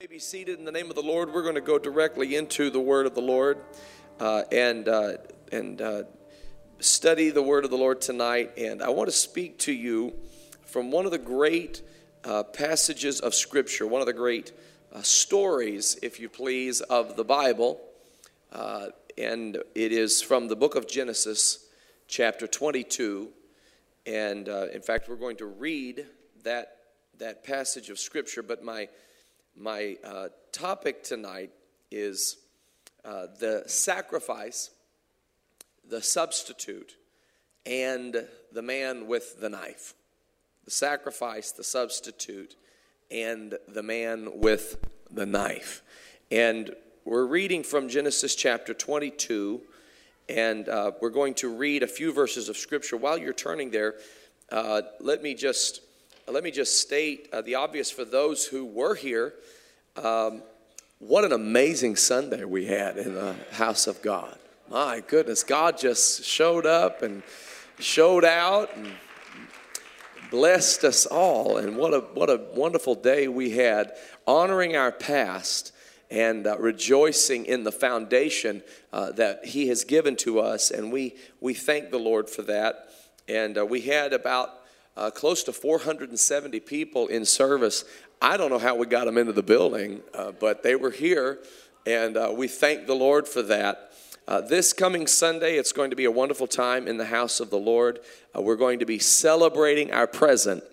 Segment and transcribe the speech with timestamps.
[0.00, 1.34] may be seated in the name of the Lord.
[1.34, 3.58] We're going to go directly into the word of the Lord
[4.20, 5.14] uh, and uh,
[5.50, 6.02] and uh,
[6.78, 8.52] study the word of the Lord tonight.
[8.56, 10.14] And I want to speak to you
[10.64, 11.82] from one of the great
[12.22, 14.52] uh, passages of Scripture, one of the great
[14.92, 17.80] uh, stories, if you please, of the Bible.
[18.52, 21.66] Uh, and it is from the book of Genesis,
[22.06, 23.30] chapter 22.
[24.06, 26.06] And in fact, we're going to read
[26.44, 26.76] that
[27.18, 28.44] that passage of Scripture.
[28.44, 28.88] But my
[29.58, 31.50] my uh, topic tonight
[31.90, 32.36] is
[33.04, 34.70] uh, the sacrifice,
[35.88, 36.96] the substitute,
[37.66, 39.94] and the man with the knife.
[40.64, 42.54] The sacrifice, the substitute,
[43.10, 44.76] and the man with
[45.10, 45.82] the knife.
[46.30, 49.60] And we're reading from Genesis chapter 22,
[50.28, 52.96] and uh, we're going to read a few verses of Scripture.
[52.96, 53.94] While you're turning there,
[54.52, 55.80] uh, let me just
[56.30, 59.34] let me just state uh, the obvious for those who were here.
[59.96, 60.42] Um,
[60.98, 64.36] what an amazing Sunday we had in the house of God.
[64.68, 67.22] My goodness, God just showed up and
[67.78, 68.92] showed out and
[70.30, 71.56] blessed us all.
[71.56, 73.92] And what a, what a wonderful day we had,
[74.26, 75.72] honoring our past
[76.10, 80.70] and uh, rejoicing in the foundation uh, that He has given to us.
[80.70, 82.90] And we, we thank the Lord for that.
[83.28, 84.57] And uh, we had about
[84.98, 87.84] uh, close to 470 people in service.
[88.20, 91.38] I don't know how we got them into the building, uh, but they were here,
[91.86, 93.92] and uh, we thank the Lord for that.
[94.26, 97.48] Uh, this coming Sunday, it's going to be a wonderful time in the house of
[97.48, 98.00] the Lord.
[98.36, 100.64] Uh, we're going to be celebrating our present.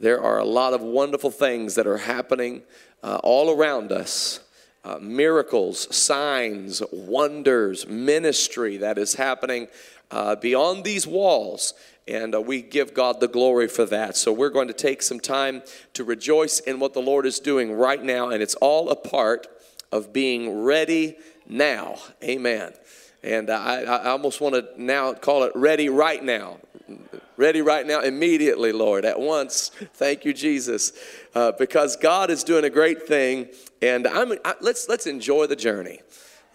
[0.00, 2.62] There are a lot of wonderful things that are happening
[3.02, 4.40] uh, all around us.
[4.84, 9.66] Uh, miracles, signs, wonders, ministry that is happening
[10.10, 11.74] uh, beyond these walls.
[12.08, 14.16] And uh, we give God the glory for that.
[14.16, 15.62] So we're going to take some time
[15.94, 18.28] to rejoice in what the Lord is doing right now.
[18.30, 19.48] And it's all a part
[19.90, 21.16] of being ready
[21.48, 21.96] now.
[22.22, 22.72] Amen.
[23.22, 26.58] And I, I almost want to now call it ready right now.
[27.36, 29.70] Ready right now, immediately, Lord, at once.
[29.94, 30.92] Thank you, Jesus,
[31.34, 33.48] uh, because God is doing a great thing,
[33.82, 34.32] and I'm.
[34.42, 36.00] I, let's let's enjoy the journey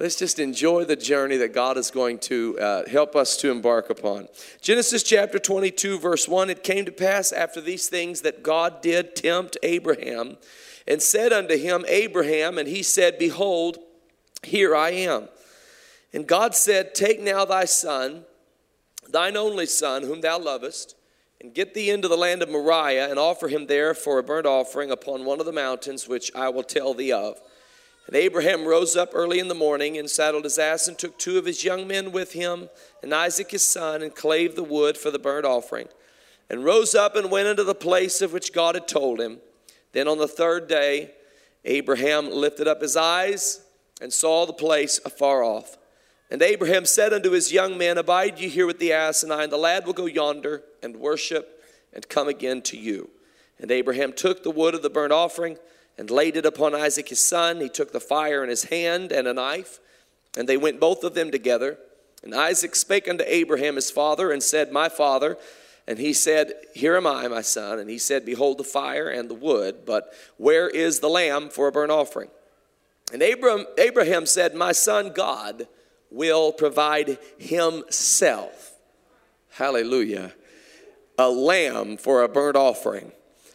[0.02, 3.92] let's just enjoy the journey that God is going to uh, help us to embark
[3.92, 4.28] upon.
[4.60, 9.16] Genesis chapter 22, verse 1 It came to pass after these things that God did
[9.16, 10.38] tempt Abraham
[10.88, 13.78] and said unto him, Abraham, and he said, Behold,
[14.42, 15.30] here I am.
[16.12, 18.26] And God said, Take now thy son,
[19.08, 20.96] thine only son, whom thou lovest,
[21.40, 24.48] and get thee into the land of Moriah, and offer him there for a burnt
[24.48, 27.40] offering upon one of the mountains which I will tell thee of.
[28.12, 31.38] And Abraham rose up early in the morning and saddled his ass and took two
[31.38, 32.68] of his young men with him
[33.02, 35.88] and Isaac his son and clave the wood for the burnt offering
[36.50, 39.38] and rose up and went into the place of which God had told him.
[39.94, 41.12] Then on the third day,
[41.64, 43.62] Abraham lifted up his eyes
[44.02, 45.78] and saw the place afar off.
[46.30, 49.44] And Abraham said unto his young men, Abide ye here with the ass, and I
[49.44, 51.64] and the lad will go yonder and worship
[51.94, 53.10] and come again to you.
[53.58, 55.58] And Abraham took the wood of the burnt offering
[56.02, 57.62] and laid it upon Isaac his son.
[57.62, 59.80] He took the fire in his hand and a knife,
[60.36, 61.78] and they went both of them together.
[62.24, 65.38] And Isaac spake unto Abraham his father and said, My father.
[65.88, 67.78] And he said, Here am I, my son.
[67.78, 71.68] And he said, Behold the fire and the wood, but where is the lamb for
[71.68, 72.32] a burnt offering?
[73.14, 75.68] And Abraham, Abraham said, My son God
[76.10, 78.74] will provide himself,
[79.52, 80.34] hallelujah,
[81.20, 83.12] a lamb for a burnt offering.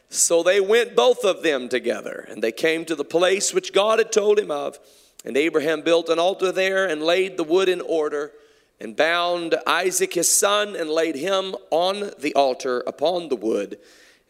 [0.08, 3.98] So they went both of them together, and they came to the place which God
[3.98, 4.78] had told him of.
[5.24, 8.32] And Abraham built an altar there and laid the wood in order,
[8.78, 13.78] and bound Isaac his son, and laid him on the altar upon the wood.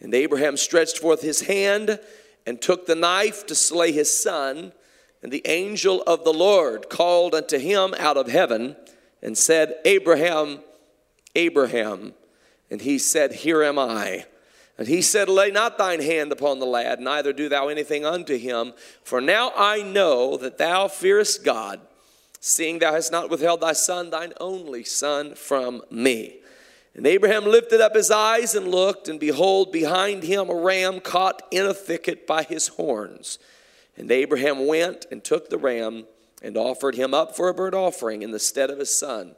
[0.00, 1.98] And Abraham stretched forth his hand
[2.46, 4.72] and took the knife to slay his son.
[5.22, 8.76] And the angel of the Lord called unto him out of heaven
[9.22, 10.60] and said, Abraham,
[11.34, 12.14] Abraham.
[12.70, 14.26] And he said, Here am I.
[14.78, 18.36] And he said, Lay not thine hand upon the lad, neither do thou anything unto
[18.36, 18.72] him.
[19.02, 21.80] For now I know that thou fearest God,
[22.40, 26.36] seeing thou hast not withheld thy son, thine only son, from me.
[26.94, 31.42] And Abraham lifted up his eyes and looked, and behold, behind him a ram caught
[31.50, 33.38] in a thicket by his horns.
[33.96, 36.04] And Abraham went and took the ram
[36.42, 39.36] and offered him up for a burnt offering in the stead of his son.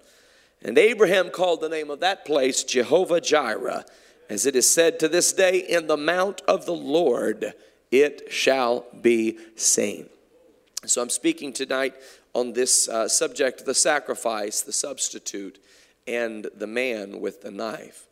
[0.63, 3.85] And Abraham called the name of that place Jehovah Jireh
[4.29, 7.55] as it is said to this day, in the mount of the Lord
[7.91, 10.09] it shall be seen.
[10.85, 11.95] So I'm speaking tonight
[12.35, 15.59] on this uh, subject the sacrifice, the substitute,
[16.07, 18.07] and the man with the knife.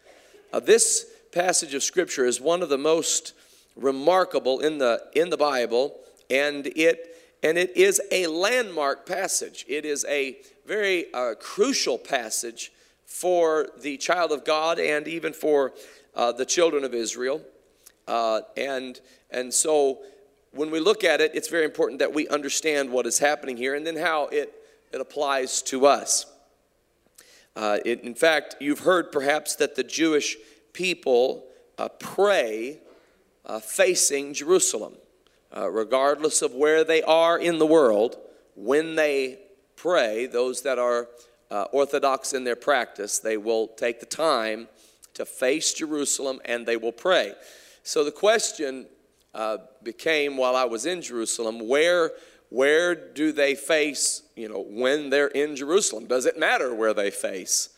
[0.53, 3.35] Uh, this passage of Scripture is one of the most
[3.77, 5.99] remarkable in the, in the Bible.
[6.31, 7.13] and it
[7.43, 9.65] and it is a landmark passage.
[9.69, 12.73] It is a very uh, crucial passage
[13.05, 15.73] for the child of God and even for
[16.17, 17.41] uh, the children of Israel.
[18.09, 20.01] Uh, and, and so
[20.53, 23.75] when we look at it, it's very important that we understand what is happening here
[23.75, 24.53] and then how it,
[24.93, 26.27] it applies to us.
[27.55, 30.37] Uh, it, in fact, you've heard perhaps that the Jewish
[30.73, 31.45] people
[31.79, 32.79] uh, pray
[33.45, 34.95] uh, facing Jerusalem.
[35.57, 38.17] Uh, regardless of where they are in the world,
[38.57, 39.39] when they
[39.77, 41.09] pray, those that are
[41.51, 44.69] uh, orthodox in their practice, they will take the time
[45.17, 47.35] to face Jerusalem and they will pray.
[47.83, 48.87] So the question
[49.35, 52.13] uh, became while I was in Jerusalem, where
[52.49, 54.23] where do they face?
[54.37, 57.71] You know, when they're in Jerusalem, does it matter where they face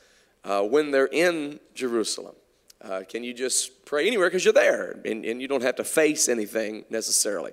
[0.45, 2.35] uh, when they're in Jerusalem?
[2.81, 5.85] Uh, can you just pray anywhere because you're there and, and, you don't have to
[5.85, 7.51] face anything necessarily?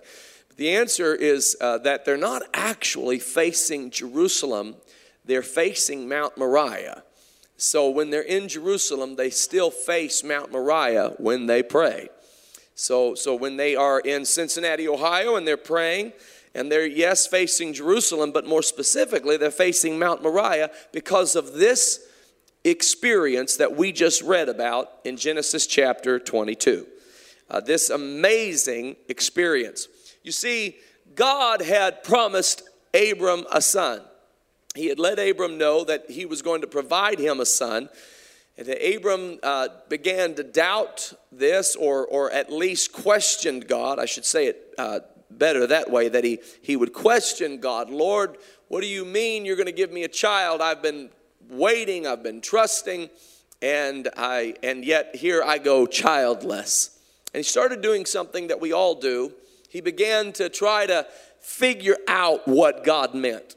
[0.49, 4.75] But the answer is uh, that they're not actually facing Jerusalem,
[5.23, 7.03] they're facing Mount Moriah.
[7.57, 12.09] So when they're in Jerusalem, they still face Mount Moriah when they pray.
[12.75, 16.11] So, so when they are in Cincinnati, Ohio, and they're praying,
[16.53, 22.05] and they're, yes, facing Jerusalem, but more specifically, they're facing Mount Moriah because of this
[22.65, 26.87] experience that we just read about in Genesis chapter 22.
[27.49, 29.87] Uh, this amazing experience.
[30.23, 30.77] You see,
[31.13, 32.63] God had promised
[32.93, 34.01] Abram a son.
[34.75, 37.89] He had let Abram know that he was going to provide him a son.
[38.57, 43.99] And Abram uh, began to doubt this, or, or at least questioned God.
[43.99, 44.99] I should say it uh,
[45.29, 47.89] better that way that he, he would question God.
[47.89, 48.37] Lord,
[48.67, 50.61] what do you mean you're going to give me a child?
[50.61, 51.09] I've been
[51.49, 53.09] waiting, I've been trusting,
[53.61, 56.99] and I and yet here I go childless.
[57.33, 59.33] And he started doing something that we all do.
[59.69, 61.05] He began to try to
[61.39, 63.55] figure out what God meant.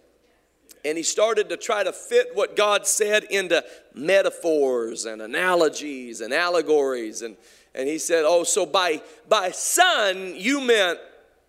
[0.89, 3.65] And he started to try to fit what God said into
[3.95, 7.23] metaphors and analogies and allegories.
[7.23, 7.37] And,
[7.75, 10.99] and he said, Oh, so by, by son, you meant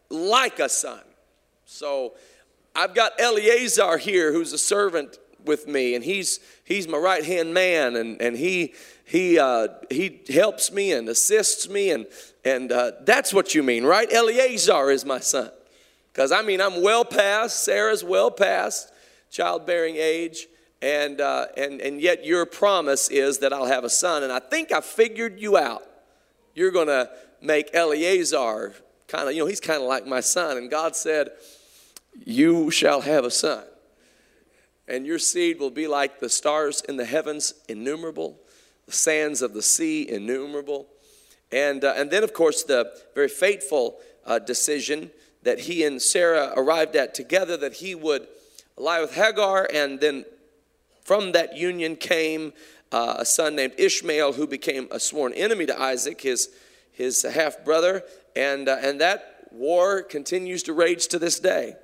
[0.10, 1.02] like a son.
[1.66, 2.16] So
[2.76, 7.54] I've got Eleazar here, who's a servant with me, and he's he's my right hand
[7.54, 8.74] man, and and he
[9.06, 12.06] he uh, he helps me and assists me, and
[12.44, 14.12] and uh, that's what you mean, right?
[14.12, 15.52] Eleazar is my son,
[16.12, 18.89] because I mean I'm well past Sarah's well past
[19.30, 20.48] childbearing age,
[20.82, 24.40] and uh, and and yet your promise is that I'll have a son, and I
[24.40, 25.84] think I figured you out.
[26.54, 27.10] You're gonna
[27.42, 28.74] make Eleazar
[29.08, 31.30] kind of you know he's kind of like my son, and God said,
[32.26, 33.64] "You shall have a son."
[34.90, 38.40] and your seed will be like the stars in the heavens, innumerable,
[38.88, 40.88] the sands of the sea, innumerable.
[41.52, 45.12] And, uh, and then, of course, the very fateful uh, decision
[45.44, 48.28] that he and Sarah arrived at together that he would
[48.80, 50.26] lie with Hagar, and then
[51.04, 52.54] from that union came
[52.92, 56.50] uh, a son named Ishmael who became a sworn enemy to Isaac, his,
[56.92, 58.04] his half brother.
[58.36, 61.76] And, uh, and that war continues to rage to this day.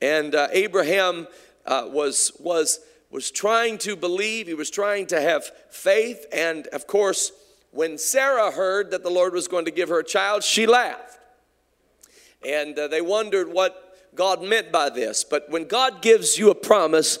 [0.00, 1.26] And uh, Abraham
[1.66, 2.80] uh, was, was,
[3.10, 6.24] was trying to believe, he was trying to have faith.
[6.32, 7.32] And of course,
[7.70, 11.18] when Sarah heard that the Lord was going to give her a child, she laughed.
[12.46, 15.24] And uh, they wondered what God meant by this.
[15.24, 17.18] But when God gives you a promise,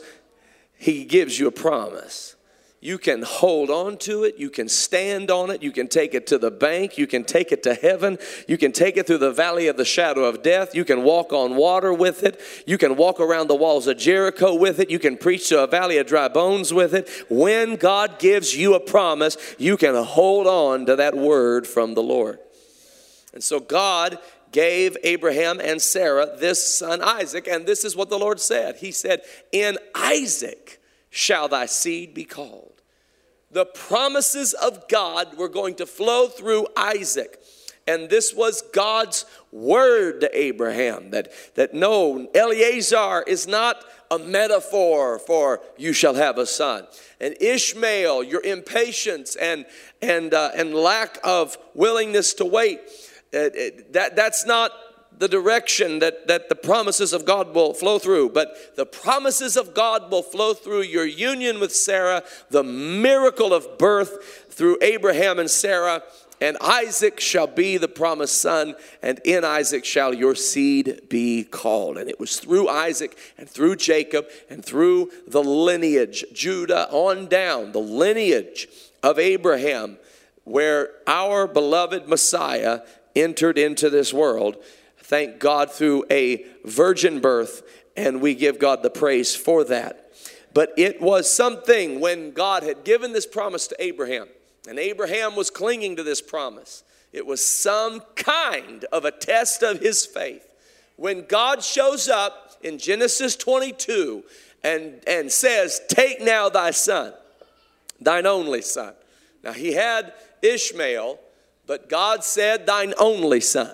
[0.76, 2.36] He gives you a promise.
[2.82, 4.38] You can hold on to it.
[4.38, 5.62] You can stand on it.
[5.62, 6.96] You can take it to the bank.
[6.96, 8.18] You can take it to heaven.
[8.48, 10.74] You can take it through the valley of the shadow of death.
[10.74, 12.40] You can walk on water with it.
[12.66, 14.88] You can walk around the walls of Jericho with it.
[14.88, 17.10] You can preach to a valley of dry bones with it.
[17.28, 22.02] When God gives you a promise, you can hold on to that word from the
[22.02, 22.38] Lord.
[23.34, 24.18] And so God
[24.52, 28.76] gave Abraham and Sarah this son Isaac, and this is what the Lord said.
[28.76, 30.80] He said, In Isaac
[31.10, 32.70] shall thy seed be called
[33.50, 37.42] the promises of God were going to flow through Isaac.
[37.86, 45.18] And this was God's word to Abraham that, that no, Eleazar is not a metaphor
[45.18, 46.86] for you shall have a son.
[47.20, 49.66] And Ishmael, your impatience and,
[50.00, 52.80] and, uh, and lack of willingness to wait,
[53.32, 53.48] uh,
[53.90, 54.72] that, that's not
[55.16, 59.74] the direction that, that the promises of God will flow through, but the promises of
[59.74, 65.50] God will flow through your union with Sarah, the miracle of birth through Abraham and
[65.50, 66.02] Sarah,
[66.40, 71.98] and Isaac shall be the promised son, and in Isaac shall your seed be called.
[71.98, 77.72] And it was through Isaac and through Jacob and through the lineage, Judah on down,
[77.72, 78.68] the lineage
[79.02, 79.98] of Abraham,
[80.44, 82.80] where our beloved Messiah
[83.20, 84.56] entered into this world
[85.10, 87.62] thank God, through a virgin birth,
[87.96, 90.12] and we give God the praise for that.
[90.54, 94.28] But it was something when God had given this promise to Abraham,
[94.68, 96.84] and Abraham was clinging to this promise.
[97.12, 100.46] It was some kind of a test of his faith.
[100.94, 104.22] When God shows up in Genesis 22
[104.62, 107.14] and, and says, Take now thy son,
[108.00, 108.94] thine only son.
[109.42, 111.18] Now he had Ishmael,
[111.70, 113.70] but God said, Thine only son.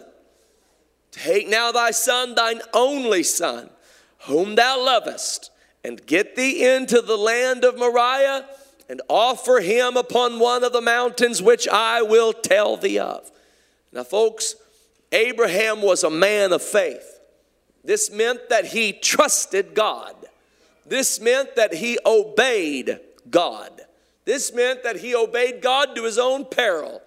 [1.12, 3.70] Take now thy son, thine only son,
[4.24, 5.50] whom thou lovest,
[5.82, 8.44] and get thee into the land of Moriah
[8.90, 13.30] and offer him upon one of the mountains which I will tell thee of.
[13.92, 14.56] Now, folks,
[15.10, 17.18] Abraham was a man of faith.
[17.82, 20.14] This meant that he trusted God.
[20.84, 23.00] This meant that he obeyed
[23.30, 23.70] God.
[24.26, 27.00] This meant that he obeyed God to his own peril.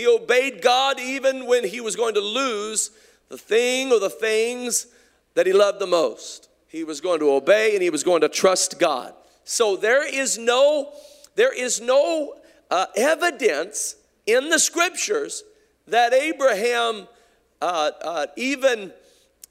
[0.00, 2.90] He obeyed God even when he was going to lose
[3.28, 4.86] the thing or the things
[5.34, 6.48] that he loved the most.
[6.68, 9.12] He was going to obey and he was going to trust God.
[9.44, 10.94] So there is no
[11.34, 12.34] there is no
[12.70, 15.44] uh, evidence in the scriptures
[15.88, 17.06] that Abraham
[17.60, 18.94] uh, uh, even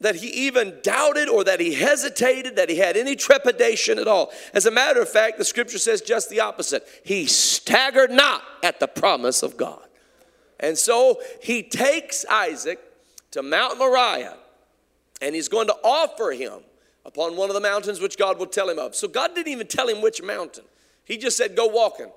[0.02, 4.32] that he even doubted or that he hesitated, that he had any trepidation at all.
[4.56, 6.88] As a matter of fact, the scripture says just the opposite.
[7.04, 9.89] He staggered not at the promise of God.
[10.60, 12.80] And so he takes Isaac
[13.32, 14.38] to Mount Moriah
[15.22, 16.62] and he's going to offer him
[17.06, 18.96] upon one of the mountains which God will tell him of.
[18.96, 20.66] So God didn't even tell him which mountain.
[21.04, 22.12] He just said, Go walking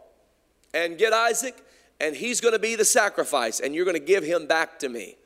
[0.75, 1.57] and get Isaac,
[2.01, 4.89] and he's going to be the sacrifice, and you're going to give him back to
[4.89, 5.17] me.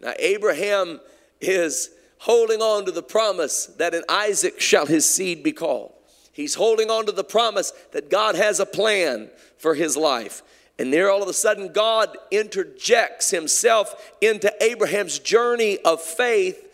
[0.00, 1.00] Now, Abraham
[1.40, 5.92] is holding on to the promise that in Isaac shall his seed be called.
[6.32, 10.42] He's holding on to the promise that God has a plan for his life.
[10.78, 16.64] And there, all of a sudden, God interjects himself into Abraham's journey of faith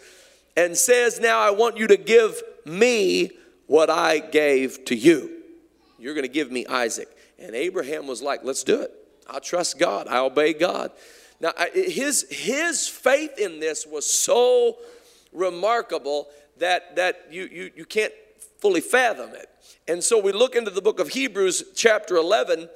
[0.56, 3.30] and says, Now I want you to give me
[3.66, 5.30] what I gave to you.
[5.98, 7.08] You're going to give me Isaac.
[7.38, 8.92] And Abraham was like, Let's do it.
[9.28, 10.90] I trust God, I obey God.
[11.40, 14.78] Now, his, his faith in this was so
[15.32, 18.12] remarkable that, that you, you, you can't
[18.58, 19.48] fully fathom it.
[19.88, 22.68] And so we look into the book of Hebrews, chapter 11,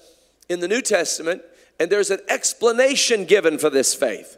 [0.49, 1.43] in the New Testament,
[1.79, 4.37] and there's an explanation given for this faith.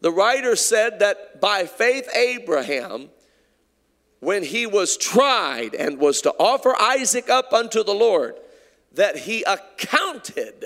[0.00, 3.10] The writer said that by faith, Abraham,
[4.20, 8.36] when he was tried and was to offer Isaac up unto the Lord,
[8.94, 10.64] that he accounted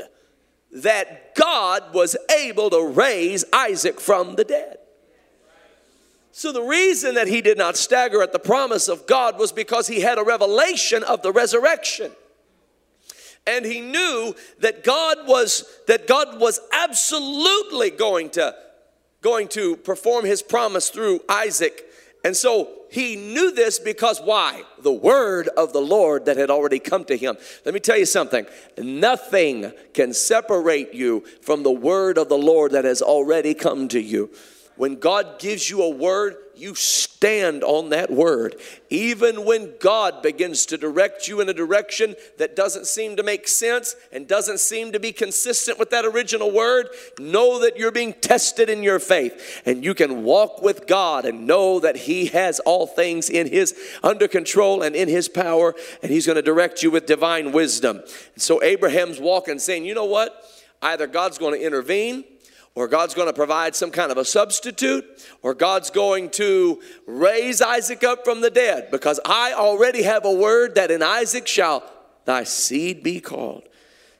[0.72, 4.78] that God was able to raise Isaac from the dead.
[6.32, 9.86] So, the reason that he did not stagger at the promise of God was because
[9.86, 12.12] he had a revelation of the resurrection.
[13.46, 18.54] And he knew that God was that God was absolutely going to
[19.22, 21.84] going to perform his promise through Isaac.
[22.24, 24.62] And so he knew this because why?
[24.80, 27.36] The word of the Lord that had already come to him.
[27.64, 28.46] Let me tell you something.
[28.78, 34.00] Nothing can separate you from the word of the Lord that has already come to
[34.00, 34.30] you.
[34.76, 38.56] When God gives you a word, you stand on that word.
[38.90, 43.48] Even when God begins to direct you in a direction that doesn't seem to make
[43.48, 48.12] sense and doesn't seem to be consistent with that original word, know that you're being
[48.14, 52.60] tested in your faith and you can walk with God and know that he has
[52.60, 56.82] all things in his under control and in his power and he's going to direct
[56.82, 57.98] you with divine wisdom.
[58.34, 60.44] And so Abraham's walking saying, "You know what?
[60.82, 62.24] Either God's going to intervene
[62.76, 65.04] or God's going to provide some kind of a substitute,
[65.42, 70.32] or God's going to raise Isaac up from the dead, because I already have a
[70.32, 71.82] word that in Isaac shall
[72.26, 73.66] thy seed be called.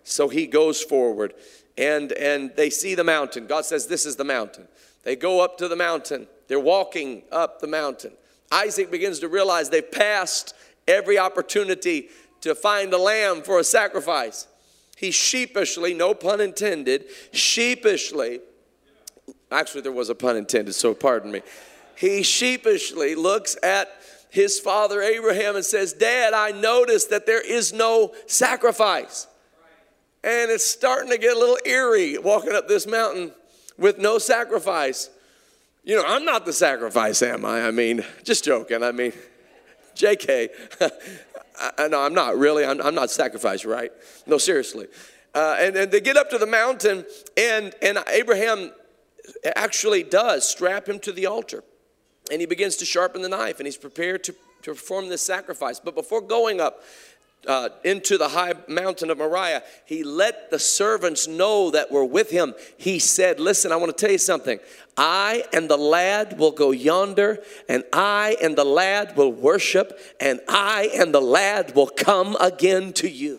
[0.04, 1.34] So he goes forward,
[1.76, 3.46] and, and they see the mountain.
[3.46, 4.66] God says, This is the mountain.
[5.02, 8.12] They go up to the mountain, they're walking up the mountain.
[8.50, 10.54] Isaac begins to realize they've passed
[10.88, 12.08] every opportunity
[12.40, 14.46] to find a lamb for a sacrifice
[14.96, 18.40] he sheepishly, no pun intended, sheepishly,
[19.52, 21.42] actually, there was a pun intended, so pardon me.
[21.96, 23.88] He sheepishly looks at
[24.30, 29.26] his father Abraham and says, Dad, I noticed that there is no sacrifice.
[30.24, 33.32] And it's starting to get a little eerie walking up this mountain
[33.78, 35.10] with no sacrifice.
[35.84, 37.62] You know, I'm not the sacrifice, am I?
[37.62, 38.82] I mean, just joking.
[38.82, 39.12] I mean,
[39.94, 40.48] JK.
[41.58, 42.64] I, no, I'm not really.
[42.64, 43.90] I'm, I'm not sacrificed, right?
[44.26, 44.86] No, seriously.
[45.34, 47.04] Uh, and, and they get up to the mountain,
[47.36, 48.72] and, and Abraham
[49.54, 51.62] actually does strap him to the altar.
[52.30, 55.78] And he begins to sharpen the knife, and he's prepared to, to perform this sacrifice.
[55.78, 56.82] But before going up,
[57.46, 62.30] uh, into the high mountain of Moriah, he let the servants know that were with
[62.30, 62.54] him.
[62.76, 64.58] He said, Listen, I want to tell you something.
[64.96, 70.40] I and the lad will go yonder, and I and the lad will worship, and
[70.48, 73.38] I and the lad will come again to you.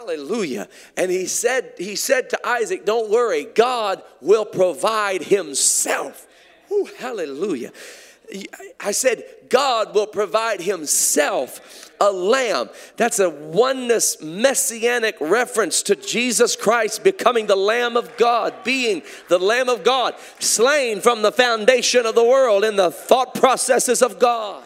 [0.00, 0.68] Hallelujah.
[0.96, 6.26] And he said, he said to Isaac, Don't worry, God will provide himself.
[6.72, 7.72] Ooh, hallelujah.
[8.78, 12.70] I said, God will provide Himself a lamb.
[12.96, 19.38] That's a oneness messianic reference to Jesus Christ becoming the Lamb of God, being the
[19.38, 24.18] Lamb of God, slain from the foundation of the world in the thought processes of
[24.18, 24.64] God.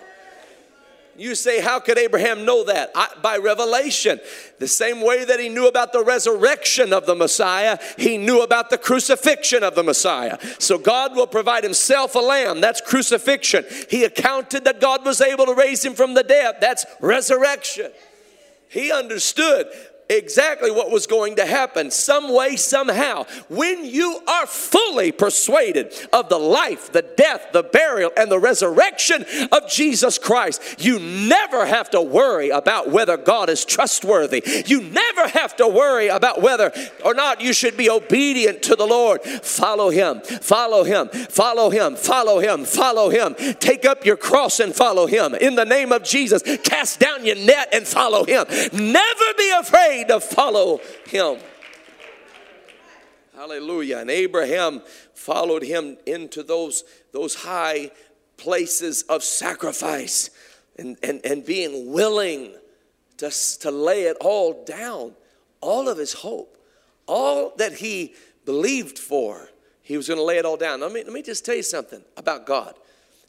[1.16, 2.90] You say, How could Abraham know that?
[2.94, 4.21] I, by revelation.
[4.59, 8.71] The same way that he knew about the resurrection of the Messiah, he knew about
[8.71, 10.38] the crucifixion of the Messiah.
[10.59, 12.61] So God will provide himself a lamb.
[12.61, 13.64] That's crucifixion.
[13.88, 16.56] He accounted that God was able to raise him from the dead.
[16.61, 17.92] That's resurrection.
[18.68, 19.66] He understood
[20.08, 23.25] exactly what was going to happen, some way, somehow.
[23.49, 29.25] When you are fully persuaded of the life, the death, the burial, and the resurrection
[29.50, 34.42] of Jesus Christ, you never have to worry about whether God is trustworthy.
[34.66, 36.73] You never have to worry about whether
[37.04, 39.23] or not you should be obedient to the Lord.
[39.23, 43.34] Follow Him, follow Him, follow Him, follow Him, follow Him.
[43.54, 45.34] Take up your cross and follow Him.
[45.34, 48.44] In the name of Jesus, cast down your net and follow Him.
[48.73, 51.39] Never be afraid afraid to follow him.
[53.35, 53.99] Hallelujah.
[53.99, 54.83] And Abraham
[55.15, 57.91] followed him into those, those high
[58.37, 60.31] places of sacrifice
[60.79, 62.53] and, and, and being willing
[63.19, 65.15] to, to lay it all down,
[65.61, 66.57] all of his hope,
[67.07, 69.49] all that he believed for.
[69.83, 70.81] He was going to lay it all down.
[70.81, 72.75] Let me, let me just tell you something about God.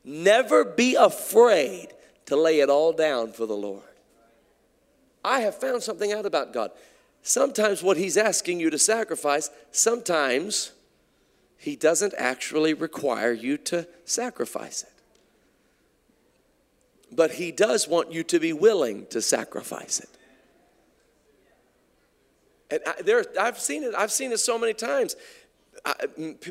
[0.04, 1.90] Never be afraid
[2.28, 3.95] to lay it all down for the Lord.
[5.26, 6.72] I have found something out about God.
[7.24, 10.72] Sometimes what He's asking you to sacrifice, sometimes
[11.58, 14.94] He doesn't actually require you to sacrifice it.
[17.12, 20.10] But He does want you to be willing to sacrifice it.
[22.70, 23.96] And I, there, I've seen it.
[23.98, 25.16] I've seen it so many times.
[25.84, 25.94] I,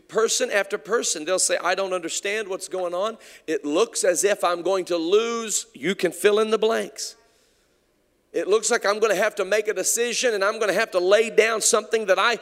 [0.09, 3.19] person after person, they'll say, "I don't understand what's going on.
[3.47, 7.17] It looks as if I'm going to lose." You can fill in the blanks.
[8.35, 10.79] It looks like I'm going to have to make a decision and I'm going to
[10.79, 12.39] have to lay down something that I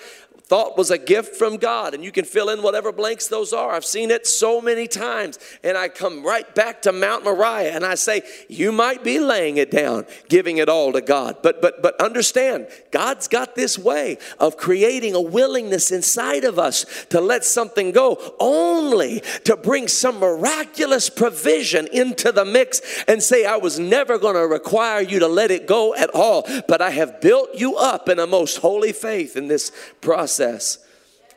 [0.53, 1.95] thought was a gift from God.
[1.95, 3.73] And you can fill in whatever blanks those are.
[3.73, 5.39] I've seen it so many times.
[5.65, 9.57] And I come right back to Mount Moriah and I say, You might be laying
[9.57, 11.39] it down, giving it all to God.
[11.43, 16.85] But but but understand, God's got this way of creating a willingness inside of us
[17.09, 23.47] to let something go, only to bring some miraculous provision into the mix and say,
[23.47, 26.91] I was never going to require you to let it go at all, but I
[26.91, 30.79] have built you up in a most holy faith in this process process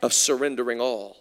[0.02, 1.16] of surrendering all.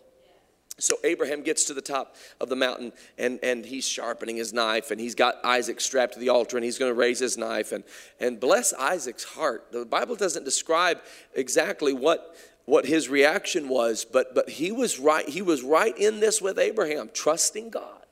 [0.78, 4.91] So Abraham gets to the top of the mountain and, and he's sharpening his knife
[4.91, 7.71] and he's got Isaac strapped to the altar and he's going to raise his knife
[7.71, 7.86] and,
[8.19, 9.71] and bless Isaac's heart.
[9.71, 11.00] The Bible doesn't describe
[11.34, 15.28] exactly what, what his reaction was, but, but he was right.
[15.30, 18.06] He was right in this with Abraham, trusting God,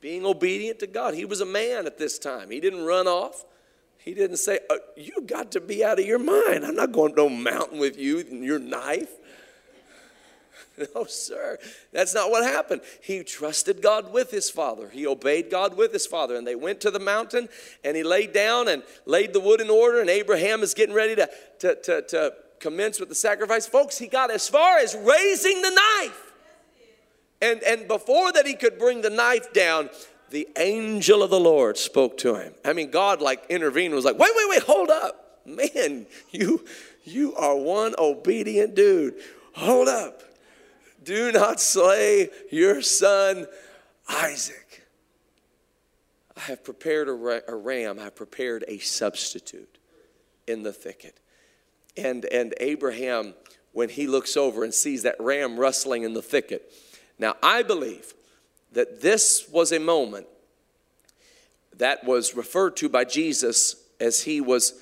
[0.00, 1.12] being obedient to God.
[1.12, 2.50] He was a man at this time.
[2.50, 3.44] He didn't run off.
[4.04, 6.64] He didn't say, oh, You got to be out of your mind.
[6.64, 9.10] I'm not going to no mountain with you and your knife.
[10.94, 11.58] No, sir.
[11.92, 12.80] That's not what happened.
[13.02, 14.88] He trusted God with his father.
[14.88, 16.36] He obeyed God with his father.
[16.36, 17.50] And they went to the mountain
[17.84, 20.00] and he laid down and laid the wood in order.
[20.00, 23.66] And Abraham is getting ready to, to, to, to commence with the sacrifice.
[23.66, 26.32] Folks, he got as far as raising the knife.
[27.42, 29.90] And, and before that he could bring the knife down,
[30.30, 32.54] the angel of the Lord spoke to him.
[32.64, 35.40] I mean, God like intervened, was like, wait, wait, wait, hold up.
[35.46, 36.64] Man, you
[37.04, 39.14] you are one obedient dude.
[39.54, 40.22] Hold up.
[41.02, 43.46] Do not slay your son
[44.08, 44.86] Isaac.
[46.36, 49.78] I have prepared a, ram, I have prepared a substitute
[50.46, 51.20] in the thicket.
[51.96, 53.34] And, and Abraham,
[53.72, 56.72] when he looks over and sees that ram rustling in the thicket,
[57.18, 58.14] now I believe
[58.72, 60.26] that this was a moment
[61.76, 64.74] that was referred to by Jesus as he was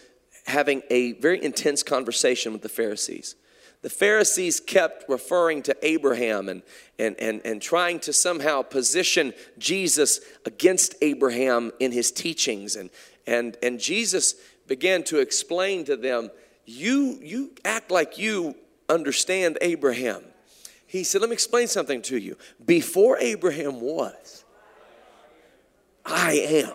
[0.47, 3.37] having a very intense conversation with the Pharisees.
[3.83, 6.63] The Pharisees kept referring to Abraham and,
[6.99, 12.75] and, and, and trying to somehow position Jesus against Abraham in his teachings.
[12.75, 12.91] And,
[13.27, 14.35] and, and Jesus
[14.67, 16.31] began to explain to them,
[16.67, 18.57] you, you act like you
[18.89, 20.25] understand Abraham
[20.89, 22.37] he said, Let me explain something to you.
[22.65, 24.45] Before Abraham was,
[26.05, 26.73] I am.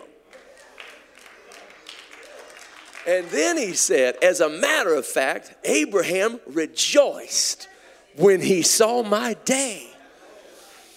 [3.06, 7.68] And then he said, As a matter of fact, Abraham rejoiced
[8.16, 9.93] when he saw my day.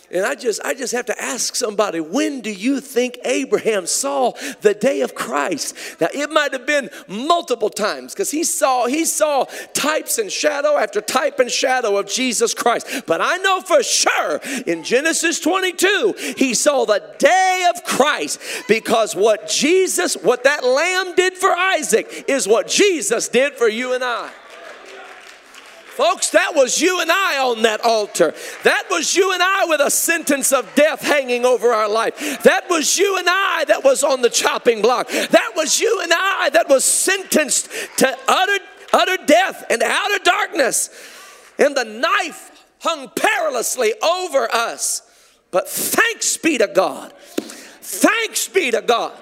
[0.10, 4.32] And I just, I just have to ask somebody, when do you think Abraham saw
[4.62, 5.76] the day of Christ?
[6.00, 10.78] Now it might have been multiple times because he saw, he saw types and shadow
[10.78, 13.04] after type and shadow of Jesus Christ.
[13.06, 18.40] But I know for sure in Genesis 22, he saw the day of Christ
[18.70, 23.94] because what Jesus, what that lamb did for Isaac is what Jesus did for you
[23.94, 24.32] and I.
[25.98, 28.36] Folks, that was you and I on that altar.
[28.62, 32.44] That was you and I with a sentence of death hanging over our life.
[32.44, 35.10] That was you and I that was on the chopping block.
[35.10, 40.92] That was you and I that was sentenced to utter, utter death and outer darkness.
[41.58, 45.02] And the knife hung perilously over us.
[45.50, 47.12] But thanks be to God.
[47.18, 49.18] Thanks be to God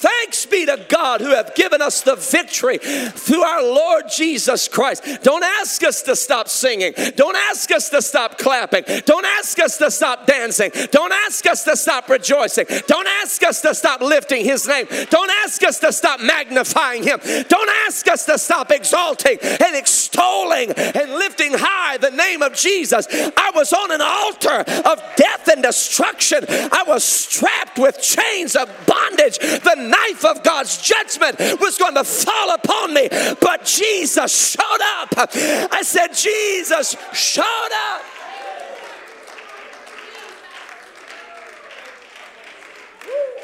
[0.00, 5.04] Thanks be to God who have given us the victory through our Lord Jesus Christ.
[5.22, 6.94] Don't ask us to stop singing.
[7.16, 8.84] Don't ask us to stop clapping.
[9.04, 10.70] Don't ask us to stop dancing.
[10.90, 12.64] Don't ask us to stop rejoicing.
[12.86, 14.86] Don't ask us to stop lifting his name.
[15.10, 17.20] Don't ask us to stop magnifying him.
[17.48, 23.06] Don't ask us to stop exalting and extolling and lifting high the name of Jesus.
[23.10, 26.46] I was on an altar of death and destruction.
[26.48, 29.38] I was strapped with chains of bondage.
[29.38, 33.08] The knife of God's judgment was going to fall upon me.
[33.40, 35.14] But Jesus showed up.
[35.16, 38.02] I said, Jesus showed up.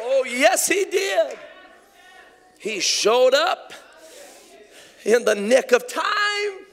[0.09, 1.39] Oh, yes, he did.
[2.59, 3.73] He showed up
[5.05, 6.67] in the nick of time.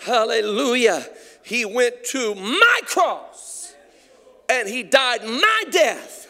[0.00, 1.04] Hallelujah.
[1.42, 3.74] He went to my cross
[4.48, 6.25] and he died my death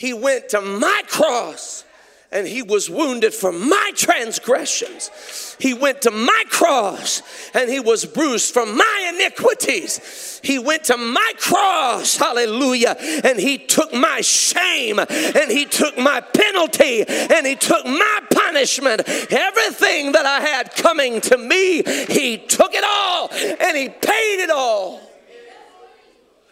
[0.00, 1.84] he went to my cross
[2.32, 5.56] and he was wounded for my transgressions.
[5.60, 7.20] He went to my cross
[7.52, 10.40] and he was bruised for my iniquities.
[10.42, 16.22] He went to my cross, hallelujah, and he took my shame and he took my
[16.22, 19.02] penalty and he took my punishment.
[19.30, 24.50] Everything that I had coming to me, he took it all and he paid it
[24.50, 24.98] all.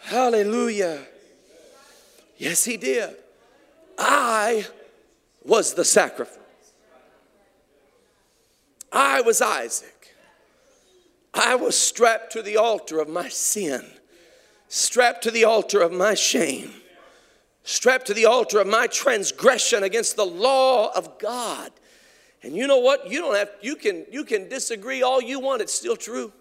[0.01, 0.99] Hallelujah.
[2.37, 3.15] Yes, he did.
[3.99, 4.65] I
[5.43, 6.37] was the sacrifice.
[8.91, 10.15] I was Isaac.
[11.33, 13.85] I was strapped to the altar of my sin,
[14.67, 16.73] strapped to the altar of my shame,
[17.63, 21.71] strapped to the altar of my transgression against the law of God.
[22.41, 23.11] And you know what?
[23.11, 26.31] You don't have you can you can disagree all you want, it's still true.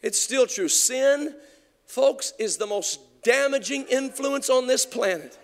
[0.00, 0.68] It's still true.
[0.68, 1.34] Sin,
[1.86, 5.36] folks, is the most damaging influence on this planet.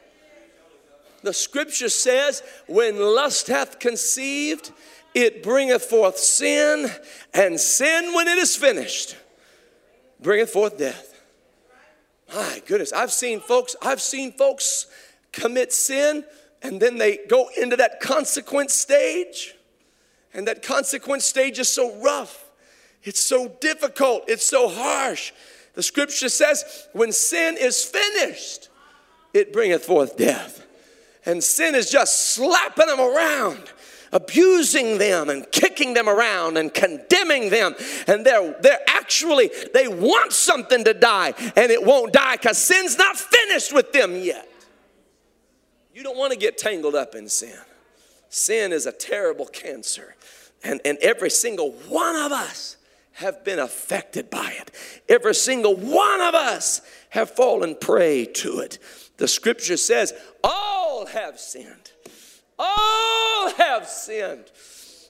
[1.25, 4.73] The scripture says, when lust hath conceived,
[5.15, 6.91] it bringeth forth sin,
[7.33, 9.17] and sin, when it is finished,
[10.21, 11.19] bringeth forth death.
[12.35, 14.87] My goodness, I've seen folks, I've seen folks
[15.33, 16.25] commit sin
[16.63, 19.55] and then they go into that consequence stage.
[20.33, 22.51] And that consequence stage is so rough,
[23.03, 25.33] it's so difficult, it's so harsh.
[25.75, 28.69] The scripture says, when sin is finished,
[29.33, 30.64] it bringeth forth death
[31.27, 33.71] and sin is just slapping them around
[34.15, 37.75] abusing them and kicking them around and condemning them.
[38.07, 42.97] And they're they're actually they want something to die and it won't die because sin's
[42.97, 44.49] not finished with them yet.
[45.93, 47.59] You don't want to get tangled up in sin.
[48.29, 50.15] Sin is a terrible cancer
[50.63, 52.77] and and every single one of us
[53.15, 54.71] have been affected by it.
[55.09, 58.79] Every single one of us have fallen prey to it.
[59.19, 61.93] The scripture says, All have sinned.
[62.59, 64.51] All have sinned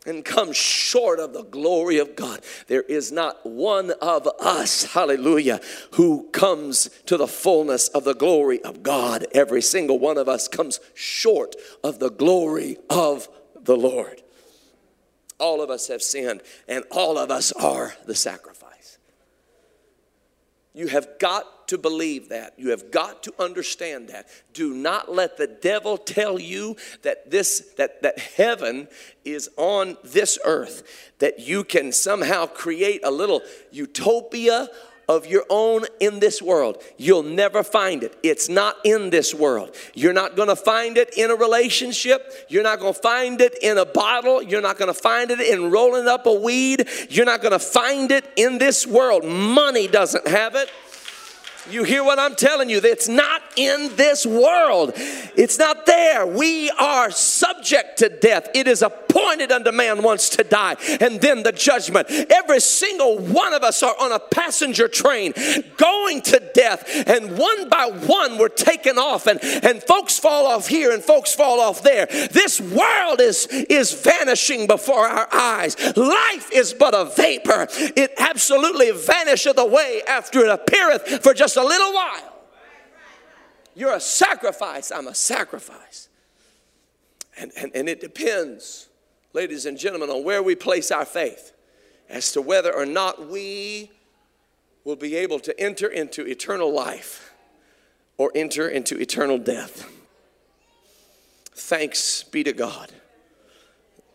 [0.07, 2.40] and come short of the glory of God.
[2.66, 5.61] There is not one of us, hallelujah,
[5.92, 9.26] who comes to the fullness of the glory of God.
[9.33, 14.22] Every single one of us comes short of the glory of the Lord.
[15.40, 18.98] All of us have sinned, and all of us are the sacrifice.
[20.74, 22.55] You have got to believe that.
[22.59, 24.27] You have got to understand that.
[24.53, 28.88] Do not let the devil tell you that this that that heaven
[29.24, 34.68] is on this earth that you can somehow create a little utopia
[35.09, 36.83] of your own in this world.
[36.96, 38.16] You'll never find it.
[38.22, 39.74] It's not in this world.
[39.94, 42.33] You're not going to find it in a relationship.
[42.48, 44.42] You're not going to find it in a bottle.
[44.42, 46.88] You're not going to find it in rolling up a weed.
[47.11, 49.24] You're not going to find it in this world.
[49.24, 50.70] Money doesn't have it.
[51.70, 52.79] You hear what I'm telling you?
[52.85, 54.92] It's not in this world.
[54.94, 56.27] It's not there.
[56.27, 58.48] We are subject to death.
[58.55, 62.11] It is appointed unto man once to die, and then the judgment.
[62.11, 65.33] Every single one of us are on a passenger train
[65.79, 70.68] going to death, and one by one we're taken off, and, and folks fall off
[70.68, 72.07] here and folks fall off there.
[72.07, 75.77] This world is, is vanishing before our eyes.
[75.96, 81.62] Life is but a vapor, it absolutely vanisheth away after it appeareth for just a
[81.62, 82.35] little while.
[83.75, 84.93] You're a sacrifice.
[84.93, 86.09] I'm a sacrifice.
[87.37, 88.88] And, and, and it depends,
[89.33, 91.53] ladies and gentlemen, on where we place our faith
[92.09, 93.90] as to whether or not we
[94.85, 97.33] will be able to enter into eternal life
[98.17, 99.90] or enter into eternal death.
[101.53, 102.93] Thanks be to God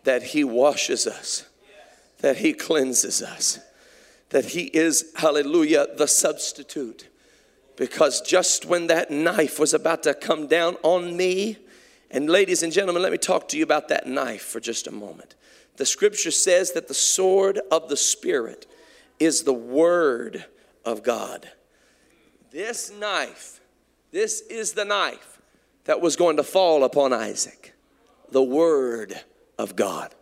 [0.04, 1.46] that He washes us,
[2.20, 3.58] that He cleanses us,
[4.30, 7.09] that He is, hallelujah, the substitute
[7.80, 11.56] because just when that knife was about to come down on me,
[12.10, 14.90] and ladies and gentlemen, let me talk to you about that knife for just a
[14.90, 15.34] moment.
[15.78, 18.66] The scripture says that the sword of the Spirit
[19.18, 20.44] is the word
[20.84, 21.48] of God.
[22.50, 23.62] This knife,
[24.10, 25.40] this is the knife
[25.84, 27.72] that was going to fall upon Isaac,
[28.30, 29.18] the word
[29.58, 30.14] of God.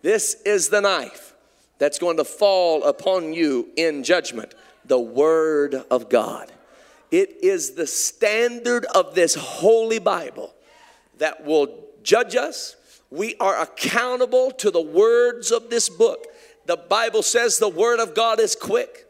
[0.00, 1.34] This is the knife
[1.76, 4.54] that's going to fall upon you in judgment,
[4.86, 6.52] the word of God.
[7.10, 10.54] It is the standard of this holy Bible
[11.18, 11.68] that will
[12.02, 12.76] judge us.
[13.10, 16.26] We are accountable to the words of this book.
[16.66, 19.06] The Bible says the word of God is quick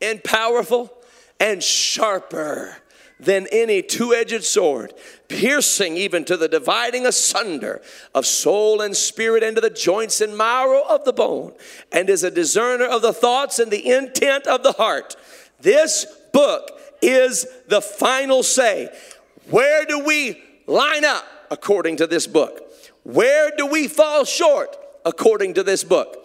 [0.00, 0.92] and powerful
[1.38, 2.76] and sharper
[3.18, 4.94] than any two edged sword,
[5.28, 7.82] piercing even to the dividing asunder
[8.14, 11.52] of soul and spirit, and the joints and marrow of the bone,
[11.92, 15.16] and is a discerner of the thoughts and the intent of the heart.
[15.60, 18.88] This book is the final say.
[19.50, 22.70] Where do we line up according to this book?
[23.02, 26.16] Where do we fall short according to this book?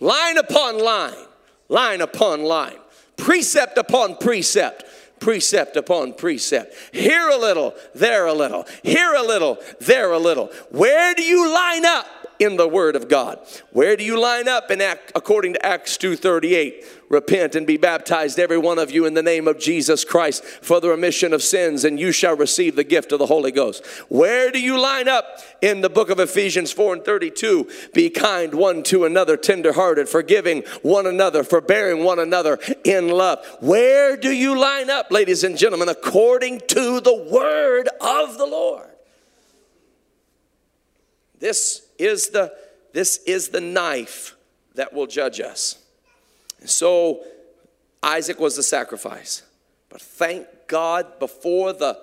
[0.00, 1.26] Line upon line,
[1.68, 2.76] line upon line,
[3.16, 4.84] precept upon precept,
[5.20, 6.74] precept upon precept.
[6.92, 10.48] Here a little, there a little, here a little, there a little.
[10.70, 12.06] Where do you line up
[12.38, 13.38] in the word of God?
[13.70, 16.84] Where do you line up in Act, according to Acts 2:38?
[17.08, 20.80] repent and be baptized, every one of you, in the name of Jesus Christ for
[20.80, 23.84] the remission of sins, and you shall receive the gift of the Holy Ghost.
[24.08, 27.68] Where do you line up in the book of Ephesians 4 and 32?
[27.94, 33.44] Be kind one to another, tenderhearted, forgiving one another, forbearing one another in love.
[33.60, 38.90] Where do you line up, ladies and gentlemen, according to the word of the Lord?
[41.38, 42.52] This is the
[42.92, 44.34] this is the knife
[44.74, 45.78] that will judge us.
[46.64, 47.24] So
[48.02, 49.42] Isaac was the sacrifice.
[49.90, 51.98] But thank God before the,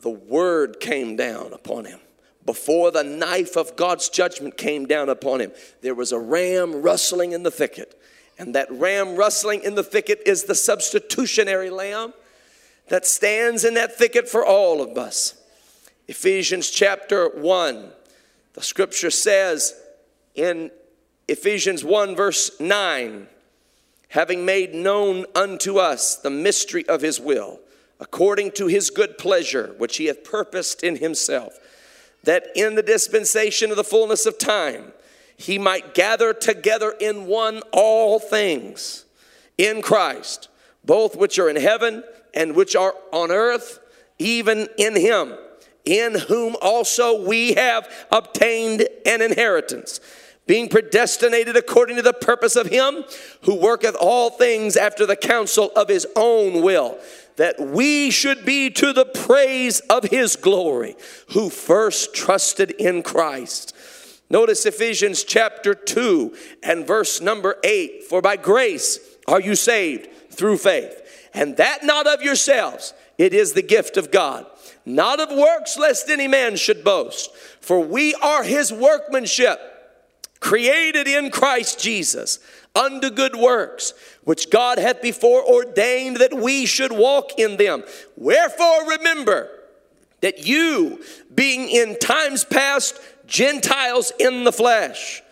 [0.00, 2.00] the word came down upon him,
[2.44, 7.32] before the knife of God's judgment came down upon him, there was a ram rustling
[7.32, 8.00] in the thicket.
[8.38, 12.12] And that ram rustling in the thicket is the substitutionary lamb
[12.88, 15.40] that stands in that thicket for all of us.
[16.08, 17.90] Ephesians chapter 1,
[18.54, 19.74] the scripture says
[20.34, 20.70] in
[21.28, 23.26] Ephesians 1, verse 9,
[24.08, 27.60] having made known unto us the mystery of his will,
[28.00, 31.58] according to his good pleasure, which he hath purposed in himself,
[32.22, 34.92] that in the dispensation of the fullness of time
[35.36, 39.04] he might gather together in one all things
[39.58, 40.48] in Christ,
[40.84, 43.80] both which are in heaven and which are on earth,
[44.18, 45.34] even in him,
[45.84, 50.00] in whom also we have obtained an inheritance
[50.46, 53.04] being predestinated according to the purpose of him
[53.42, 56.98] who worketh all things after the counsel of his own will,
[57.36, 60.96] that we should be to the praise of his glory,
[61.32, 63.74] who first trusted in Christ.
[64.28, 70.58] Notice Ephesians chapter 2 and verse number 8 For by grace are you saved through
[70.58, 74.46] faith, and that not of yourselves, it is the gift of God.
[74.86, 77.34] Not of works, lest any man should boast.
[77.60, 79.58] For we are his workmanship
[80.40, 82.38] created in Christ Jesus
[82.74, 83.94] unto good works,
[84.24, 87.82] which God hath before ordained that we should walk in them.
[88.16, 89.48] Wherefore remember
[90.20, 91.02] that you,
[91.34, 95.22] being in times past Gentiles in the flesh,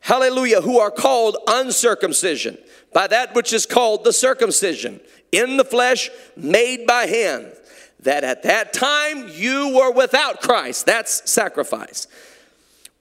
[0.00, 2.58] hallelujah, who are called uncircumcision
[2.92, 5.00] by that which is called the circumcision
[5.32, 7.50] in the flesh made by hand,
[8.04, 10.86] that at that time you were without Christ.
[10.86, 12.06] That's sacrifice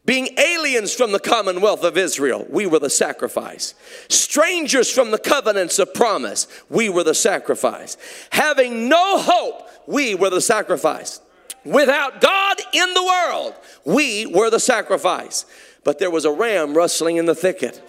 [0.05, 3.73] being aliens from the commonwealth of Israel, we were the sacrifice.
[4.09, 7.95] Strangers from the covenants of promise, we were the sacrifice.
[8.31, 11.21] Having no hope we were the sacrifice.
[11.63, 15.45] Without God in the world, we were the sacrifice.
[15.85, 17.81] But there was a ram rustling in the thicket.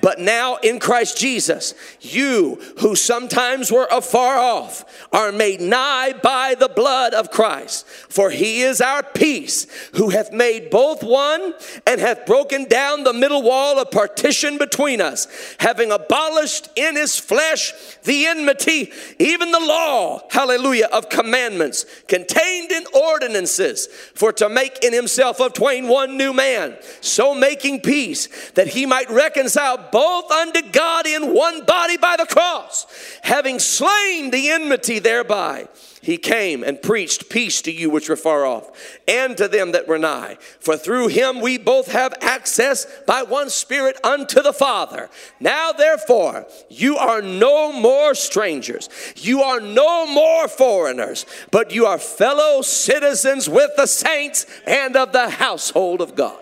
[0.00, 6.54] But now in Christ Jesus, you who sometimes were afar off are made nigh by
[6.54, 7.86] the blood of Christ.
[7.86, 11.54] For he is our peace, who hath made both one
[11.86, 15.26] and hath broken down the middle wall of partition between us,
[15.58, 17.72] having abolished in his flesh
[18.04, 24.92] the enmity, even the law, hallelujah, of commandments contained in ordinances, for to make in
[24.92, 30.62] himself of twain one new man, so making peace, that he might reconcile both unto
[30.70, 32.86] God in one body by the cross,
[33.22, 35.68] having slain the enmity thereby.
[36.00, 38.70] He came and preached peace to you which were far off,
[39.06, 40.36] and to them that were nigh.
[40.60, 45.10] For through him we both have access by one Spirit unto the Father.
[45.40, 51.98] Now, therefore, you are no more strangers, you are no more foreigners, but you are
[51.98, 56.40] fellow citizens with the saints and of the household of God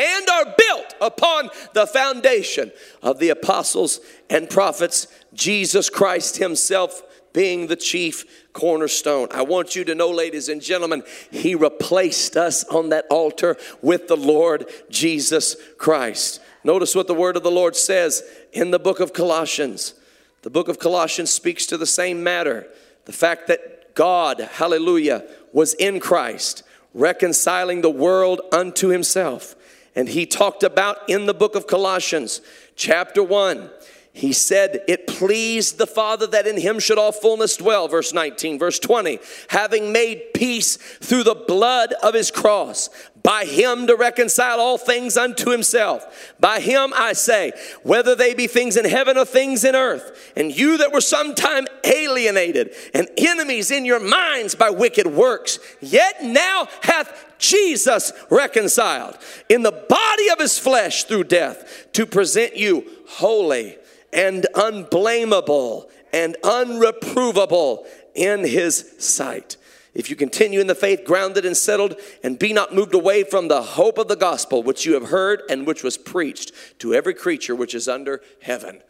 [0.00, 7.66] and are built upon the foundation of the apostles and prophets, Jesus Christ Himself being
[7.66, 9.28] the chief cornerstone.
[9.30, 14.08] I want you to know, ladies and gentlemen, He replaced us on that altar with
[14.08, 16.40] the Lord Jesus Christ.
[16.64, 19.94] Notice what the word of the Lord says in the book of Colossians.
[20.42, 22.66] The book of Colossians speaks to the same matter
[23.04, 26.62] the fact that God, hallelujah, was in Christ,
[26.94, 29.56] reconciling the world unto Himself
[29.94, 32.40] and he talked about in the book of Colossians,
[32.76, 33.70] chapter 1.
[34.12, 37.86] He said, It pleased the Father that in him should all fullness dwell.
[37.86, 42.90] Verse 19, verse 20, having made peace through the blood of his cross,
[43.22, 46.34] by him to reconcile all things unto himself.
[46.40, 50.56] By him I say, whether they be things in heaven or things in earth, and
[50.56, 56.66] you that were sometime alienated and enemies in your minds by wicked works, yet now
[56.82, 63.76] hath Jesus reconciled in the body of his flesh through death to present you holy
[64.12, 69.56] and unblameable and unreprovable in his sight.
[69.92, 73.48] If you continue in the faith, grounded and settled, and be not moved away from
[73.48, 77.14] the hope of the gospel which you have heard and which was preached to every
[77.14, 78.82] creature which is under heaven.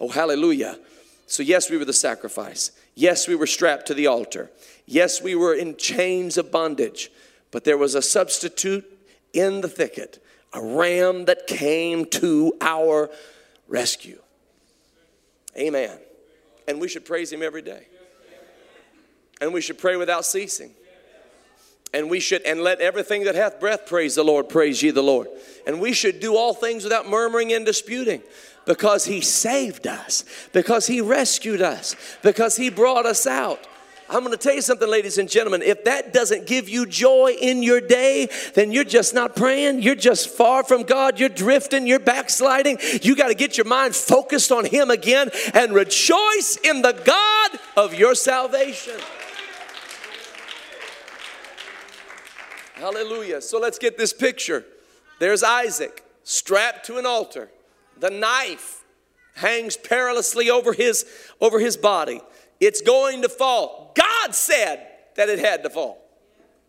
[0.00, 0.78] Oh, hallelujah.
[1.26, 2.72] So, yes, we were the sacrifice.
[2.94, 4.50] Yes, we were strapped to the altar.
[4.86, 7.10] Yes, we were in chains of bondage.
[7.50, 8.84] But there was a substitute
[9.32, 13.10] in the thicket, a ram that came to our
[13.66, 14.20] rescue.
[15.56, 15.98] Amen.
[16.66, 17.86] And we should praise him every day.
[19.40, 20.72] And we should pray without ceasing.
[21.94, 25.02] And we should, and let everything that hath breath praise the Lord, praise ye the
[25.02, 25.28] Lord.
[25.66, 28.22] And we should do all things without murmuring and disputing
[28.66, 33.66] because he saved us, because he rescued us, because he brought us out.
[34.10, 35.60] I'm going to tell you something, ladies and gentlemen.
[35.60, 39.82] If that doesn't give you joy in your day, then you're just not praying.
[39.82, 41.20] You're just far from God.
[41.20, 41.86] You're drifting.
[41.86, 42.78] You're backsliding.
[43.02, 47.60] You got to get your mind focused on Him again and rejoice in the God
[47.76, 48.98] of your salvation.
[52.74, 53.42] Hallelujah.
[53.42, 54.64] So let's get this picture.
[55.18, 57.50] There's Isaac strapped to an altar.
[57.98, 58.84] The knife
[59.34, 61.04] hangs perilously over his
[61.40, 62.20] over his body.
[62.60, 63.92] It's going to fall.
[63.94, 66.02] God said that it had to fall.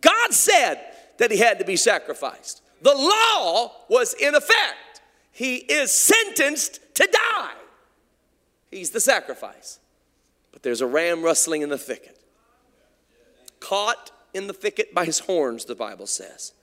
[0.02, 0.80] God said
[1.17, 2.62] that he had to be sacrificed.
[2.82, 5.02] The law was in effect.
[5.32, 7.54] He is sentenced to die.
[8.71, 9.80] He's the sacrifice.
[10.52, 12.19] But there's a ram rustling in the thicket.
[13.60, 16.54] Caught in the thicket by his horns, the Bible says.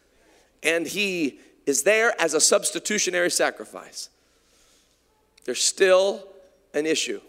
[0.62, 4.08] And he is there as a substitutionary sacrifice.
[5.44, 6.26] There's still
[6.74, 7.20] an issue.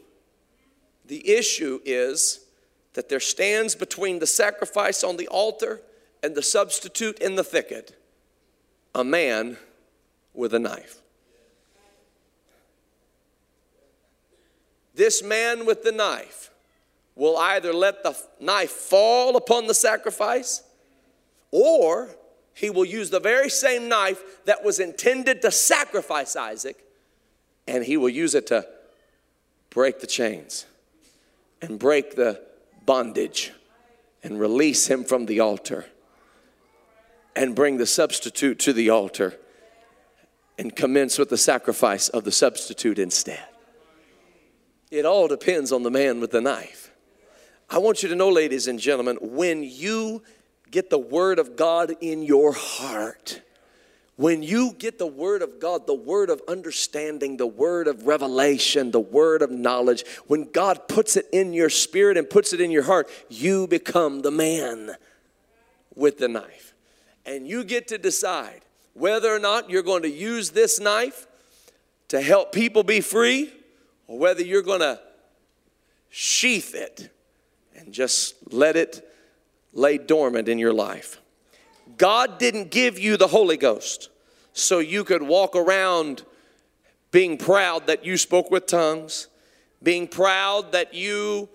[1.08, 2.42] The issue is
[2.94, 5.82] that there stands between the sacrifice on the altar
[6.22, 7.96] and the substitute in the thicket
[8.94, 9.58] a man
[10.34, 11.02] with a knife.
[14.96, 16.50] This man with the knife
[17.16, 20.64] will either let the knife fall upon the sacrifice
[21.52, 22.10] or
[22.56, 26.84] he will use the very same knife that was intended to sacrifice Isaac
[27.68, 28.68] and he will use it to
[29.70, 30.66] break the chains
[31.62, 32.42] and break the
[32.86, 33.52] bondage
[34.24, 35.86] and release him from the altar
[37.36, 39.38] and bring the substitute to the altar
[40.58, 43.44] and commence with the sacrifice of the substitute instead.
[44.90, 46.92] It all depends on the man with the knife.
[47.70, 50.24] I want you to know, ladies and gentlemen, when you
[50.72, 53.42] get the word of God in your heart,
[54.18, 58.90] when you get the word of God, the word of understanding, the word of revelation,
[58.90, 62.72] the word of knowledge, when God puts it in your spirit and puts it in
[62.72, 64.96] your heart, you become the man
[65.96, 66.74] with the knife.
[67.28, 68.62] And you get to decide
[68.94, 71.28] whether or not you're going to use this knife
[72.08, 73.54] to help people be free
[74.08, 75.00] or whether you're going to
[76.10, 77.12] sheath it
[77.76, 79.08] and just let it
[79.74, 81.22] lay dormant in your life.
[81.98, 84.10] God didn't give you the Holy Ghost
[84.54, 86.24] so you could walk around
[87.12, 89.28] being proud that you spoke with tongues,
[89.82, 91.48] being proud that you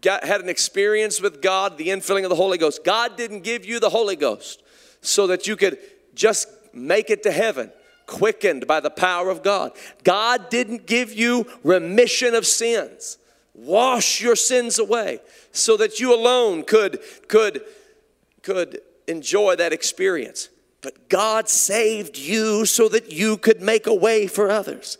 [0.00, 2.84] got, had an experience with God, the infilling of the Holy Ghost.
[2.84, 4.62] God didn't give you the Holy Ghost
[5.00, 5.78] so that you could
[6.14, 7.72] just make it to heaven
[8.06, 9.72] quickened by the power of God.
[10.02, 13.18] God didn't give you remission of sins.
[13.54, 15.20] Wash your sins away
[15.52, 17.62] so that you alone could could
[18.42, 20.48] could enjoy that experience.
[20.80, 24.98] But God saved you so that you could make a way for others.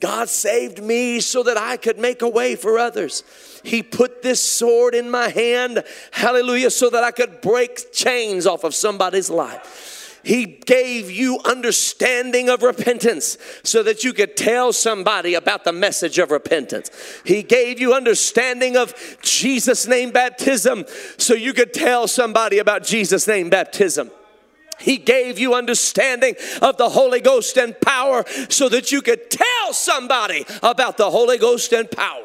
[0.00, 3.22] God saved me so that I could make a way for others.
[3.62, 8.64] He put this sword in my hand, hallelujah, so that I could break chains off
[8.64, 9.99] of somebody's life.
[10.22, 16.18] He gave you understanding of repentance so that you could tell somebody about the message
[16.18, 16.90] of repentance.
[17.24, 20.84] He gave you understanding of Jesus' name baptism
[21.16, 24.10] so you could tell somebody about Jesus' name baptism.
[24.78, 29.72] He gave you understanding of the Holy Ghost and power so that you could tell
[29.72, 32.24] somebody about the Holy Ghost and power.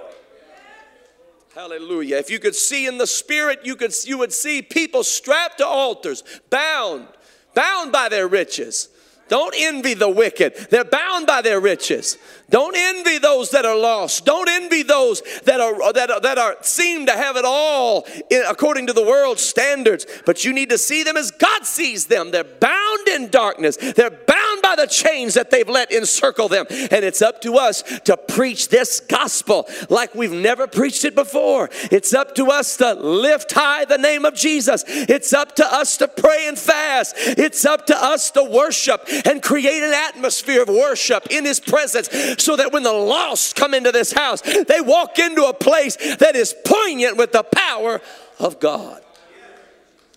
[1.53, 2.17] Hallelujah.
[2.17, 5.65] If you could see in the spirit, you could you would see people strapped to
[5.65, 7.07] altars, bound,
[7.55, 8.89] bound by their riches.
[9.27, 10.55] Don't envy the wicked.
[10.69, 12.17] They're bound by their riches.
[12.49, 14.25] Don't envy those that are lost.
[14.25, 18.43] Don't envy those that are that are, that are seem to have it all in,
[18.47, 20.05] according to the world's standards.
[20.25, 22.31] But you need to see them as God sees them.
[22.31, 23.77] They're bound in darkness.
[23.77, 26.65] They're bound by the chains that they've let encircle them.
[26.69, 31.69] And it's up to us to preach this gospel like we've never preached it before.
[31.91, 34.83] It's up to us to lift high the name of Jesus.
[34.87, 37.15] It's up to us to pray and fast.
[37.17, 42.34] It's up to us to worship and create an atmosphere of worship in His presence
[42.39, 46.35] so that when the lost come into this house, they walk into a place that
[46.35, 48.01] is poignant with the power
[48.39, 49.01] of God.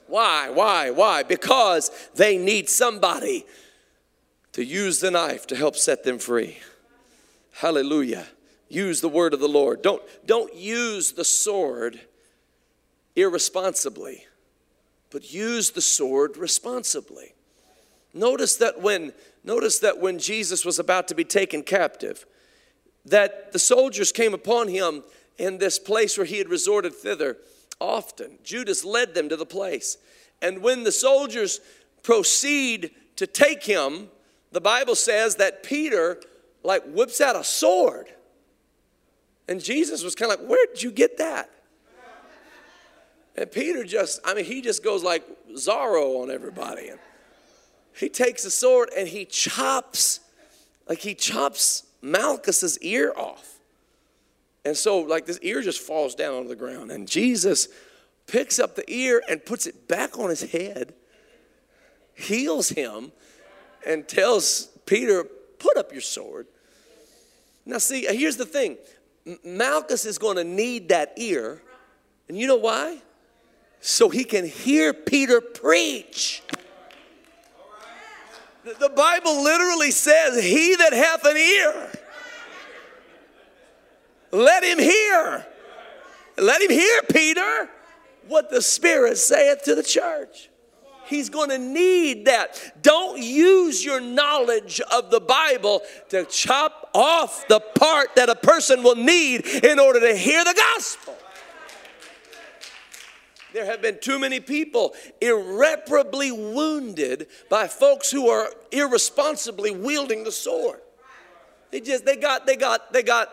[0.06, 0.48] Why?
[0.50, 0.90] Why?
[0.90, 1.22] Why?
[1.22, 3.44] Because they need somebody
[4.52, 6.58] to use the knife to help set them free.
[7.52, 8.26] Hallelujah.
[8.68, 9.82] Use the word of the Lord.
[9.82, 12.00] Don't, don't use the sword
[13.16, 14.26] irresponsibly,
[15.10, 17.34] but use the sword responsibly.
[18.14, 19.12] Notice that when
[19.48, 22.26] notice that when Jesus was about to be taken captive,
[23.06, 25.02] that the soldiers came upon him
[25.38, 27.38] in this place where he had resorted thither
[27.80, 28.38] often.
[28.44, 29.96] Judas led them to the place.
[30.42, 31.60] And when the soldiers
[32.02, 34.08] proceed to take him,
[34.52, 36.20] the Bible says that Peter
[36.62, 38.08] like whips out a sword.
[39.48, 41.50] And Jesus was kind of like, Where did you get that?
[43.34, 46.88] And Peter just, I mean, he just goes like Zorro on everybody.
[46.88, 46.98] And
[47.98, 50.20] he takes a sword and he chops,
[50.88, 53.58] like he chops Malchus's ear off.
[54.64, 56.90] And so, like, this ear just falls down on the ground.
[56.90, 57.68] And Jesus
[58.26, 60.94] picks up the ear and puts it back on his head,
[62.14, 63.12] heals him,
[63.86, 65.24] and tells Peter,
[65.58, 66.46] Put up your sword.
[67.66, 68.78] Now, see, here's the thing
[69.44, 71.60] Malchus is going to need that ear.
[72.28, 72.98] And you know why?
[73.80, 76.42] So he can hear Peter preach.
[78.78, 81.90] The Bible literally says, He that hath an ear,
[84.30, 85.46] let him hear.
[86.36, 87.68] Let him hear, Peter,
[88.28, 90.50] what the Spirit saith to the church.
[91.06, 92.82] He's going to need that.
[92.82, 98.82] Don't use your knowledge of the Bible to chop off the part that a person
[98.82, 101.16] will need in order to hear the gospel.
[103.58, 110.30] There have been too many people irreparably wounded by folks who are irresponsibly wielding the
[110.30, 110.78] sword.
[111.72, 113.30] They just they got they got they got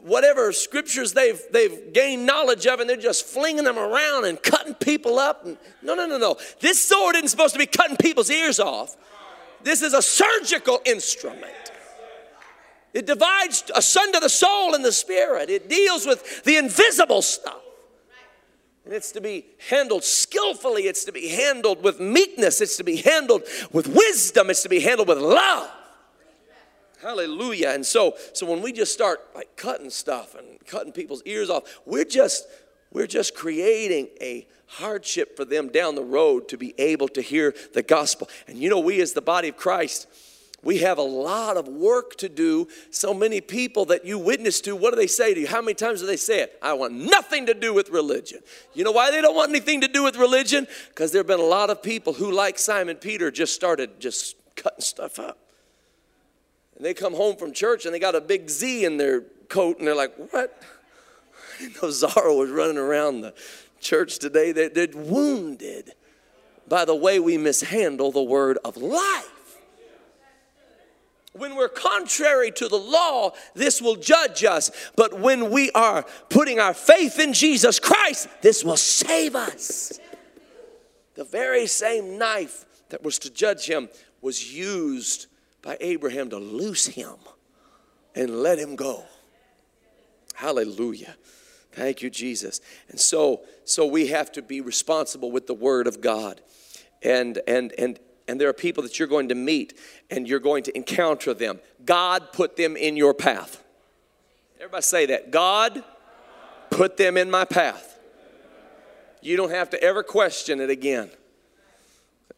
[0.00, 4.74] whatever scriptures they've they've gained knowledge of and they're just flinging them around and cutting
[4.74, 5.46] people up.
[5.46, 6.36] And, no no no no.
[6.60, 8.98] This sword isn't supposed to be cutting people's ears off.
[9.62, 11.72] This is a surgical instrument.
[12.92, 15.48] It divides asunder the soul and the spirit.
[15.48, 17.63] It deals with the invisible stuff
[18.84, 20.82] and it's to be handled skillfully.
[20.82, 22.60] It's to be handled with meekness.
[22.60, 24.50] It's to be handled with wisdom.
[24.50, 25.70] It's to be handled with love.
[27.00, 27.70] Hallelujah.
[27.70, 31.80] And so, so when we just start like cutting stuff and cutting people's ears off,
[31.84, 32.46] we're just
[32.90, 37.54] we're just creating a hardship for them down the road to be able to hear
[37.74, 38.28] the gospel.
[38.46, 40.06] And you know, we as the body of Christ,
[40.64, 42.68] we have a lot of work to do.
[42.90, 45.46] So many people that you witness to, what do they say to you?
[45.46, 46.58] How many times do they say it?
[46.62, 48.40] I want nothing to do with religion.
[48.72, 50.66] You know why they don't want anything to do with religion?
[50.88, 54.36] Because there have been a lot of people who, like Simon Peter, just started just
[54.56, 55.38] cutting stuff up.
[56.76, 59.78] And they come home from church and they got a big Z in their coat
[59.78, 60.62] and they're like, what?
[61.60, 63.34] I know Zorro was running around the
[63.80, 64.52] church today.
[64.52, 65.92] They're, they're wounded
[66.66, 69.33] by the way we mishandle the word of life.
[71.34, 74.70] When we're contrary to the law, this will judge us.
[74.94, 79.98] But when we are putting our faith in Jesus Christ, this will save us.
[81.16, 83.88] The very same knife that was to judge him
[84.20, 85.26] was used
[85.60, 87.14] by Abraham to loose him
[88.14, 89.02] and let him go.
[90.34, 91.16] Hallelujah.
[91.72, 92.60] Thank you, Jesus.
[92.88, 96.40] And so, so we have to be responsible with the word of God.
[97.02, 99.78] And and and and there are people that you're going to meet
[100.10, 101.60] and you're going to encounter them.
[101.84, 103.62] God put them in your path.
[104.58, 105.30] Everybody say that.
[105.30, 105.84] God
[106.70, 107.98] put them in my path.
[109.20, 111.10] You don't have to ever question it again.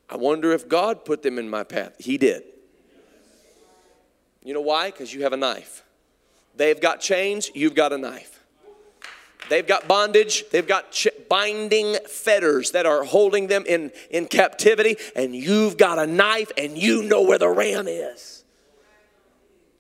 [0.09, 1.95] I wonder if God put them in my path.
[1.99, 2.45] He did.
[4.43, 4.91] You know why?
[4.91, 5.83] Because you have a knife.
[6.55, 8.36] They've got chains, you've got a knife.
[9.49, 14.97] They've got bondage, they've got ch- binding fetters that are holding them in, in captivity,
[15.15, 18.45] and you've got a knife and you know where the ram is.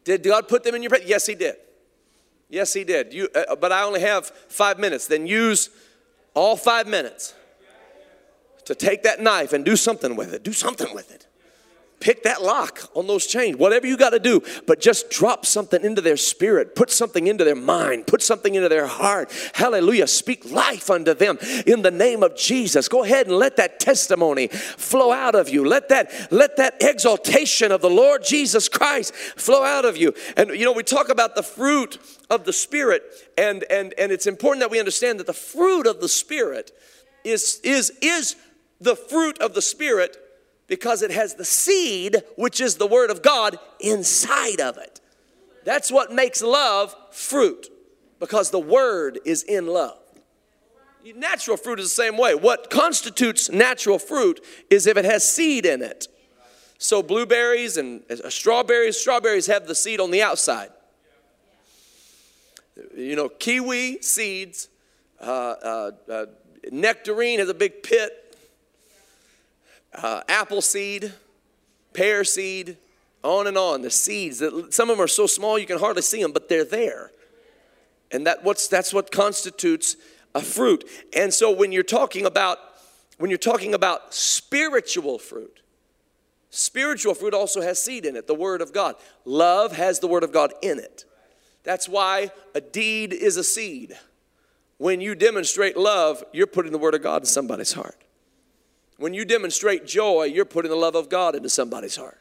[0.05, 1.11] Did God put them in your presence?
[1.11, 1.57] Yes, He did.
[2.49, 3.12] Yes, He did.
[3.12, 5.09] You, uh, but I only have five minutes.
[5.09, 5.71] Then use
[6.35, 7.35] all five minutes
[8.67, 10.45] to take that knife and do something with it.
[10.45, 11.27] Do something with it
[12.01, 15.82] pick that lock on those chains, whatever you got to do, but just drop something
[15.84, 19.32] into their spirit, put something into their mind, put something into their heart.
[19.55, 20.07] Hallelujah.
[20.07, 22.88] Speak life unto them in the name of Jesus.
[22.88, 25.64] Go ahead and let that testimony flow out of you.
[25.64, 30.12] Let that let that exaltation of the Lord Jesus Christ flow out of you.
[30.36, 31.99] And you know, we talk about the fruit
[32.30, 33.03] of the spirit
[33.38, 36.72] and and and it's important that we understand that the fruit of the spirit
[37.24, 38.36] is is is
[38.80, 40.16] the fruit of the spirit
[40.67, 45.01] because it has the seed, which is the Word of God, inside of it.
[45.64, 47.69] That's what makes love fruit,
[48.19, 49.99] because the Word is in love.
[51.14, 52.35] Natural fruit is the same way.
[52.35, 56.09] What constitutes natural fruit is if it has seed in it.
[56.79, 60.71] So, blueberries and uh, strawberries, strawberries have the seed on the outside.
[62.95, 64.69] You know, kiwi seeds,
[65.21, 66.27] uh, uh, uh
[66.71, 68.26] nectarine has a big pit
[70.03, 71.12] uh, apple seed,
[71.92, 72.76] pear seed,
[73.22, 73.82] on and on.
[73.82, 76.49] The seeds that some of them are so small you can hardly see them, but
[76.49, 77.11] they're there.
[78.11, 79.97] And that what's that's what constitutes
[80.34, 80.84] a fruit.
[81.14, 82.59] And so when you're talking about
[83.18, 85.61] when you're talking about spiritual fruit,
[86.51, 88.94] spiritual fruit also has seed in it, the word of God.
[89.24, 91.05] Love has the word of God in it.
[91.64, 93.97] That's why a deed is a seed.
[94.78, 97.97] When you demonstrate love, you're putting the word of God in somebody's heart.
[98.99, 102.18] When you demonstrate joy, you're putting the love of God into somebody's heart.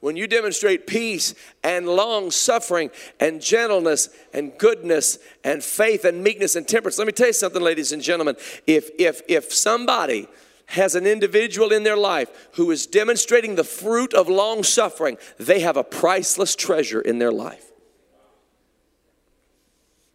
[0.00, 6.54] When you demonstrate peace and long suffering and gentleness and goodness and faith and meekness
[6.54, 6.98] and temperance.
[6.98, 8.36] Let me tell you something, ladies and gentlemen.
[8.66, 10.28] If, if, if somebody
[10.66, 15.60] has an individual in their life who is demonstrating the fruit of long suffering, they
[15.60, 17.72] have a priceless treasure in their life.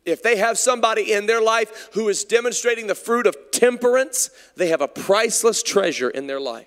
[0.06, 4.70] If they have somebody in their life who is demonstrating the fruit of temperance, they
[4.70, 6.66] have a priceless treasure in their life.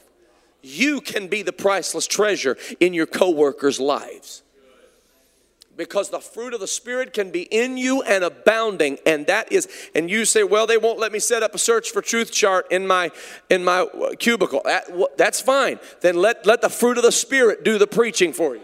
[0.63, 4.43] You can be the priceless treasure in your coworkers' lives.
[5.77, 9.67] Because the fruit of the Spirit can be in you and abounding, and that is,
[9.93, 12.71] and you say, well, they won't let me set up a search for truth chart
[12.71, 13.11] in my
[13.51, 13.89] in my
[14.21, 14.63] cubicle.
[14.65, 15.81] That, that's fine.
[16.01, 18.63] Then let let the fruit of the Spirit do the preaching for you.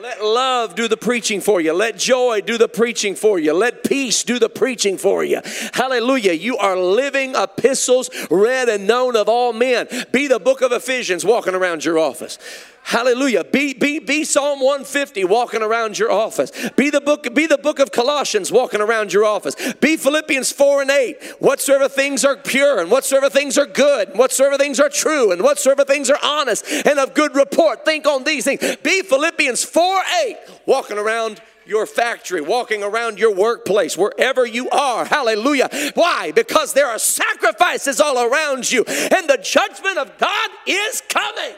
[0.00, 1.74] Let love do the preaching for you.
[1.74, 3.52] Let joy do the preaching for you.
[3.52, 5.42] Let peace do the preaching for you.
[5.74, 6.32] Hallelujah.
[6.32, 9.88] You are living epistles read and known of all men.
[10.10, 12.38] Be the book of Ephesians walking around your office.
[12.82, 13.44] Hallelujah.
[13.44, 16.50] Be, be, be Psalm 150 walking around your office.
[16.76, 19.54] Be the book, be the book of Colossians walking around your office.
[19.74, 21.22] Be Philippians 4 and 8.
[21.40, 25.42] Whatsoever things are pure and whatsoever things are good, and whatsoever things are true, and
[25.42, 27.84] whatsoever things are honest and of good report.
[27.84, 28.60] Think on these things.
[28.82, 30.36] Be Philippians 4 8
[30.66, 35.04] walking around your factory, walking around your workplace, wherever you are.
[35.04, 35.68] Hallelujah.
[35.94, 36.32] Why?
[36.32, 41.54] Because there are sacrifices all around you, and the judgment of God is coming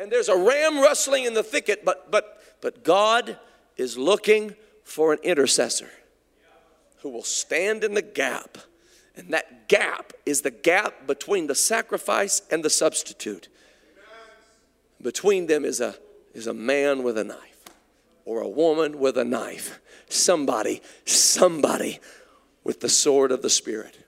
[0.00, 3.38] and there's a ram rustling in the thicket, but but but God
[3.76, 5.90] is looking for an intercessor
[7.02, 8.58] who will stand in the gap.
[9.14, 13.48] And that gap is the gap between the sacrifice and the substitute.
[15.02, 15.94] Between them is a,
[16.34, 17.64] is a man with a knife
[18.24, 19.80] or a woman with a knife.
[20.08, 22.00] Somebody, somebody
[22.64, 23.98] with the sword of the Spirit.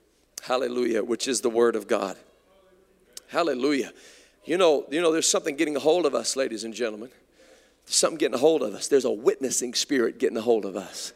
[0.43, 2.17] Hallelujah, which is the word of God.
[3.29, 3.91] Hallelujah.
[4.45, 7.09] You know, you know, there's something getting a hold of us, ladies and gentlemen.
[7.85, 8.87] There's something getting a hold of us.
[8.87, 11.13] There's a witnessing spirit getting a hold of us.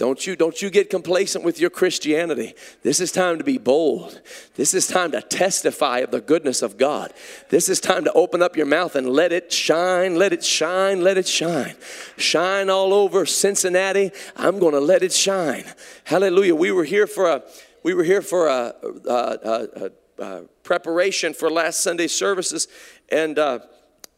[0.00, 2.54] Don't you, don't you get complacent with your Christianity.
[2.82, 4.22] This is time to be bold.
[4.54, 7.12] This is time to testify of the goodness of God.
[7.50, 11.02] This is time to open up your mouth and let it shine, let it shine,
[11.02, 11.74] let it shine.
[12.16, 14.10] Shine all over Cincinnati.
[14.36, 15.64] I'm going to let it shine.
[16.04, 16.54] Hallelujah.
[16.54, 17.42] We were here for a,
[17.82, 18.74] we were here for a,
[19.06, 22.68] a, a, a preparation for last Sunday services,
[23.10, 23.58] and uh,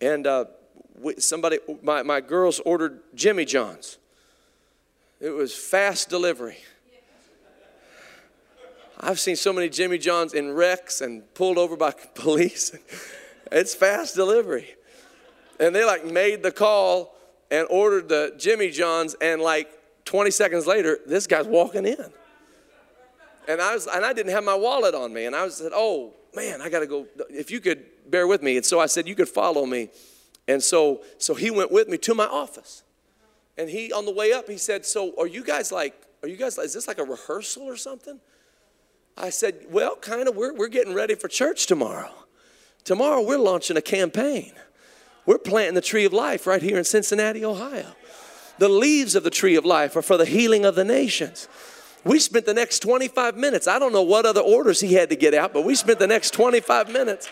[0.00, 0.44] and uh,
[1.18, 3.98] somebody, my, my girls ordered Jimmy John's.
[5.22, 6.56] It was fast delivery.
[8.98, 12.76] I've seen so many Jimmy Johns in wrecks and pulled over by police.
[13.52, 14.74] It's fast delivery.
[15.60, 17.14] And they like made the call
[17.52, 19.68] and ordered the Jimmy Johns, and like
[20.06, 22.12] 20 seconds later, this guy's walking in.
[23.46, 25.72] And I was, and I didn't have my wallet on me, and I was said,
[25.72, 27.06] "Oh man, I got to go.
[27.28, 29.90] If you could bear with me." And so I said, "You could follow me."
[30.48, 32.82] And so, so he went with me to my office.
[33.58, 36.36] And he, on the way up, he said, So are you guys like, are you
[36.36, 38.20] guys, like is this like a rehearsal or something?
[39.16, 42.12] I said, Well, kind of, we're, we're getting ready for church tomorrow.
[42.84, 44.52] Tomorrow, we're launching a campaign.
[45.24, 47.94] We're planting the tree of life right here in Cincinnati, Ohio.
[48.58, 51.48] The leaves of the tree of life are for the healing of the nations.
[52.04, 53.68] We spent the next 25 minutes.
[53.68, 56.08] I don't know what other orders he had to get out, but we spent the
[56.08, 57.28] next 25 minutes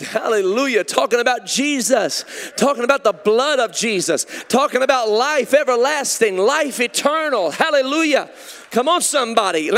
[0.00, 0.82] Hallelujah.
[0.82, 2.24] Talking about Jesus,
[2.56, 7.50] talking about the blood of Jesus, talking about life everlasting, life eternal.
[7.52, 8.28] Hallelujah.
[8.72, 9.70] Come on, somebody.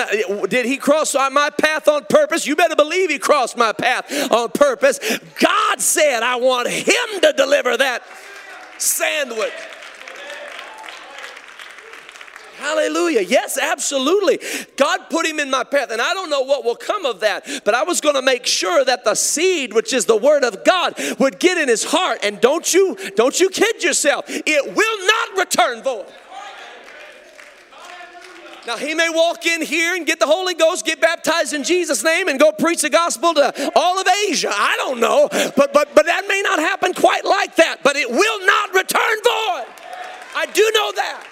[0.49, 2.47] Did he cross my path on purpose?
[2.47, 4.99] You better believe he crossed my path on purpose.
[5.39, 8.03] God said, I want him to deliver that
[8.79, 9.53] sandwich.
[12.59, 13.21] Hallelujah.
[13.21, 14.41] Yes, absolutely.
[14.77, 17.47] God put him in my path, and I don't know what will come of that,
[17.65, 20.65] but I was going to make sure that the seed, which is the word of
[20.65, 22.21] God, would get in his heart.
[22.23, 26.07] And don't you, don't you kid yourself, it will not return void.
[28.67, 32.03] Now, he may walk in here and get the Holy Ghost, get baptized in Jesus'
[32.03, 34.51] name, and go preach the gospel to all of Asia.
[34.51, 35.29] I don't know.
[35.31, 37.85] But, but, but that may not happen quite like that.
[37.85, 39.67] But it will not return void.
[40.35, 41.25] I do know that.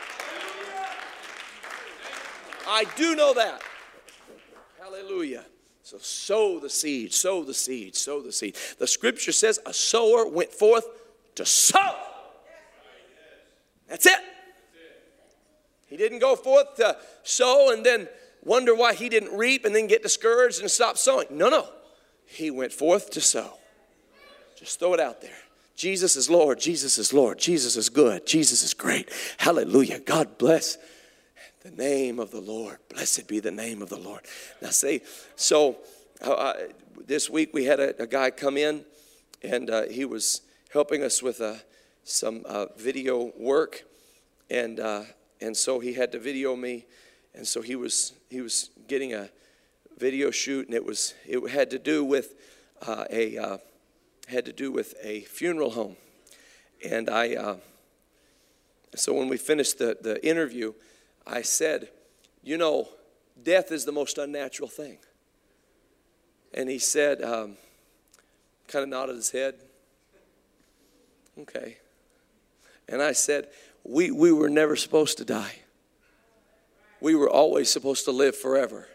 [2.66, 3.62] I do know that.
[4.80, 5.44] Hallelujah.
[5.82, 8.56] So sow the seed, sow the seed, sow the seed.
[8.78, 10.86] The scripture says a sower went forth
[11.34, 11.94] to sow.
[13.88, 14.18] That's it.
[15.86, 18.08] He didn't go forth to sow and then
[18.42, 21.26] wonder why he didn't reap and then get discouraged and stop sowing.
[21.30, 21.68] No, no.
[22.26, 23.52] He went forth to sow.
[24.58, 25.36] Just throw it out there.
[25.76, 26.60] Jesus is Lord.
[26.60, 27.38] Jesus is Lord.
[27.38, 28.26] Jesus is good.
[28.26, 29.10] Jesus is great.
[29.36, 30.00] Hallelujah.
[30.00, 30.78] God bless
[31.64, 32.76] the name of the Lord.
[32.90, 34.20] Blessed be the name of the Lord.
[34.60, 35.00] Now, see,
[35.34, 35.78] so
[36.22, 36.54] uh, uh,
[37.06, 38.84] this week we had a, a guy come in
[39.42, 41.54] and uh, he was helping us with uh,
[42.02, 43.84] some uh, video work.
[44.50, 45.04] And, uh,
[45.40, 46.84] and so he had to video me.
[47.34, 49.30] And so he was, he was getting a
[49.96, 52.34] video shoot, and it, was, it had to do with
[52.86, 53.58] a,
[54.28, 55.96] had to do with a funeral home.
[56.88, 57.56] And I,
[58.94, 60.74] so when we finished the, the interview,
[61.26, 61.88] I said,
[62.42, 62.88] You know,
[63.42, 64.98] death is the most unnatural thing.
[66.52, 67.56] And he said, um,
[68.68, 69.54] kind of nodded his head.
[71.40, 71.78] Okay.
[72.88, 73.48] And I said,
[73.82, 75.56] we, we were never supposed to die.
[77.00, 78.88] We were always supposed to live forever.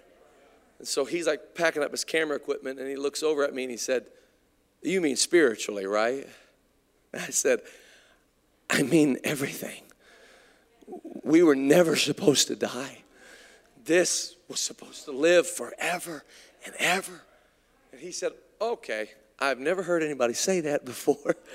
[0.79, 3.63] And so he's like packing up his camera equipment and he looks over at me
[3.63, 4.05] and he said,
[4.81, 6.27] You mean spiritually, right?
[7.11, 7.61] And I said,
[8.69, 9.81] I mean everything
[11.23, 13.03] we were never supposed to die.
[13.85, 16.23] This was supposed to live forever
[16.65, 17.21] and ever.
[17.91, 21.35] And he said, Okay, I've never heard anybody say that before.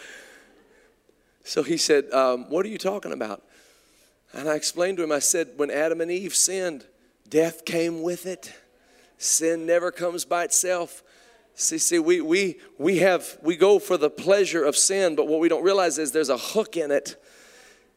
[1.46, 3.42] So he said, um, What are you talking about?
[4.32, 6.86] And I explained to him, I said, When Adam and Eve sinned,
[7.28, 8.50] death came with it.
[9.18, 11.02] Sin never comes by itself.
[11.54, 15.38] See, see, we, we, we have, we go for the pleasure of sin, but what
[15.38, 17.22] we don't realize is there's a hook in it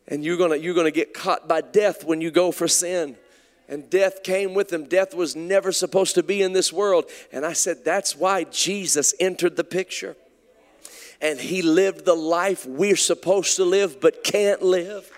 [0.08, 3.16] and you're gonna you're gonna get caught by death when you go for sin.
[3.70, 4.86] And death came with him.
[4.86, 7.06] Death was never supposed to be in this world.
[7.32, 10.16] And i said that's why jesus entered the picture.
[11.20, 15.12] And he lived the life we're supposed to live but can't live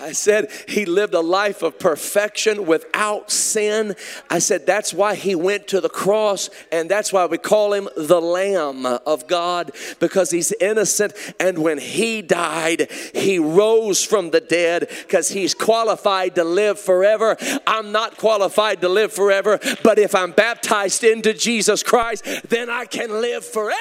[0.00, 3.94] I said he lived a life of perfection without sin.
[4.28, 7.88] I said that's why he went to the cross, and that's why we call him
[7.96, 11.12] the Lamb of God because he's innocent.
[11.38, 17.36] And when he died, he rose from the dead because he's qualified to live forever.
[17.66, 22.86] I'm not qualified to live forever, but if I'm baptized into Jesus Christ, then I
[22.86, 23.76] can live forever.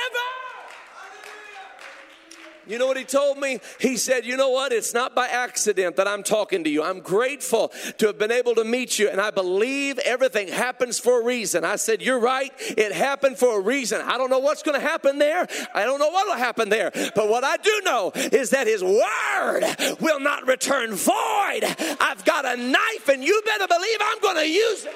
[2.70, 3.60] You know what he told me?
[3.80, 4.72] He said, You know what?
[4.72, 6.84] It's not by accident that I'm talking to you.
[6.84, 11.20] I'm grateful to have been able to meet you, and I believe everything happens for
[11.20, 11.66] a reason.
[11.66, 12.54] I said, You're right.
[12.60, 14.02] It happened for a reason.
[14.02, 15.48] I don't know what's going to happen there.
[15.74, 16.92] I don't know what will happen there.
[17.16, 21.62] But what I do know is that his word will not return void.
[22.00, 24.94] I've got a knife, and you better believe I'm going to use it.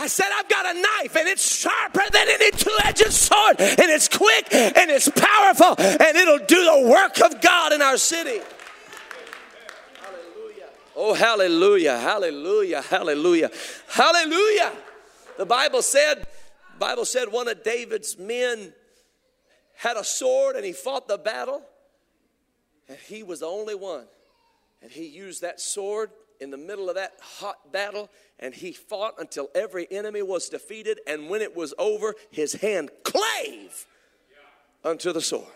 [0.00, 3.78] I said, I've got a knife and it's sharper than any two edged sword, and
[3.78, 8.40] it's quick and it's powerful, and it'll do the work of God in our city.
[10.00, 10.68] Hallelujah.
[10.96, 13.50] Oh, hallelujah, hallelujah, hallelujah,
[13.88, 14.72] hallelujah.
[15.36, 16.26] The Bible said,
[16.78, 18.72] Bible said one of David's men
[19.76, 21.60] had a sword and he fought the battle,
[22.88, 24.06] and he was the only one.
[24.80, 28.08] And he used that sword in the middle of that hot battle
[28.40, 30.98] and he fought until every enemy was defeated.
[31.06, 33.86] And when it was over, his hand clave
[34.82, 35.46] unto the sword.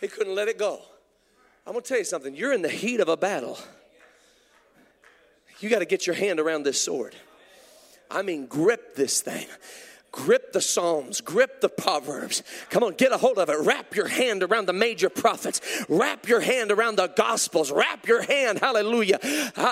[0.00, 0.80] He couldn't let it go.
[1.66, 2.34] I'm gonna tell you something.
[2.34, 3.58] You're in the heat of a battle.
[5.60, 7.14] You got to get your hand around this sword.
[8.10, 9.46] I mean, grip this thing
[10.12, 12.42] grip the Psalms, grip the Proverbs.
[12.70, 13.58] Come on, get a hold of it.
[13.60, 15.60] Wrap your hand around the major prophets.
[15.88, 17.70] Wrap your hand around the Gospels.
[17.70, 19.18] Wrap your hand, hallelujah,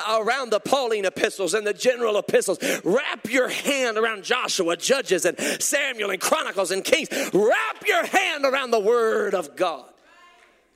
[0.09, 2.59] around the Pauline epistles and the general epistles.
[2.85, 7.09] Wrap your hand around Joshua, Judges, and Samuel, and Chronicles, and Kings.
[7.33, 9.91] Wrap your hand around the Word of God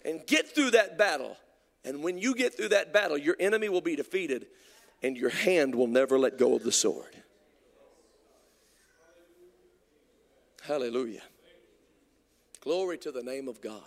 [0.04, 1.36] and get through that battle.
[1.84, 4.46] And when you get through that battle, your enemy will be defeated
[5.02, 7.17] and your hand will never let go of the sword.
[10.68, 11.22] Hallelujah.
[12.60, 13.80] Glory to the name of God.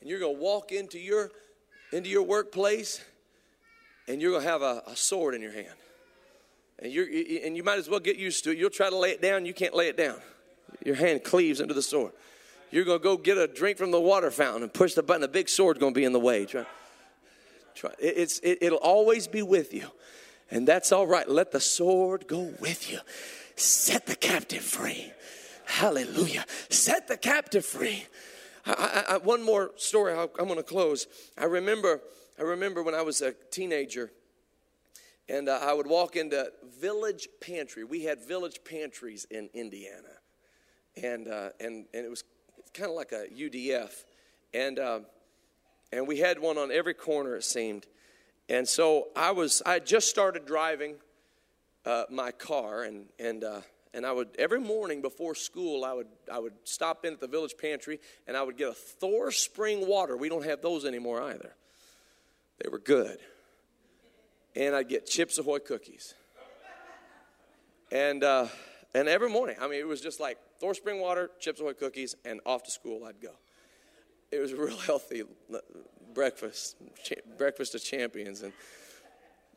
[0.00, 1.32] And you're going to walk into your
[1.92, 3.04] into your workplace
[4.06, 5.74] and you're going to have a, a sword in your hand.
[6.78, 7.06] And you're,
[7.44, 8.58] and you might as well get used to it.
[8.58, 10.16] You'll try to lay it down, you can't lay it down.
[10.84, 12.12] Your hand cleaves into the sword.
[12.70, 15.24] You're going to go get a drink from the water fountain and push the button.
[15.24, 16.46] A big sword's going to be in the way.
[16.46, 16.64] Try,
[17.74, 17.90] try.
[17.98, 19.88] It's, it, it'll always be with you.
[20.48, 21.28] And that's all right.
[21.28, 23.00] Let the sword go with you.
[23.56, 25.12] Set the captive free.
[25.66, 26.44] Hallelujah.
[26.68, 28.06] Set the captive free.
[28.66, 30.14] I, I, one more story.
[30.14, 31.06] I'm going to close.
[31.36, 32.00] I remember,
[32.38, 34.10] I remember when I was a teenager,
[35.28, 36.50] and uh, I would walk into
[36.80, 37.84] Village Pantry.
[37.84, 40.20] We had Village Pantries in Indiana,
[41.02, 42.24] and uh, and and it was
[42.72, 44.04] kind of like a UDF,
[44.54, 45.00] and uh,
[45.92, 47.36] and we had one on every corner.
[47.36, 47.86] It seemed,
[48.48, 50.96] and so I was I just started driving
[51.84, 53.60] uh, my car, and and uh,
[53.94, 57.28] and I would every morning before school I would I would stop in at the
[57.28, 60.16] village pantry and I would get a Thor spring water.
[60.16, 61.54] We don't have those anymore either.
[62.62, 63.18] They were good.
[64.56, 66.14] And I'd get Chips Ahoy cookies.
[67.90, 68.48] And uh,
[68.94, 72.16] and every morning, I mean, it was just like Thor spring water, Chips Ahoy cookies,
[72.24, 73.32] and off to school I'd go.
[74.32, 75.22] It was a real healthy
[76.12, 76.76] breakfast,
[77.38, 78.52] breakfast of champions, and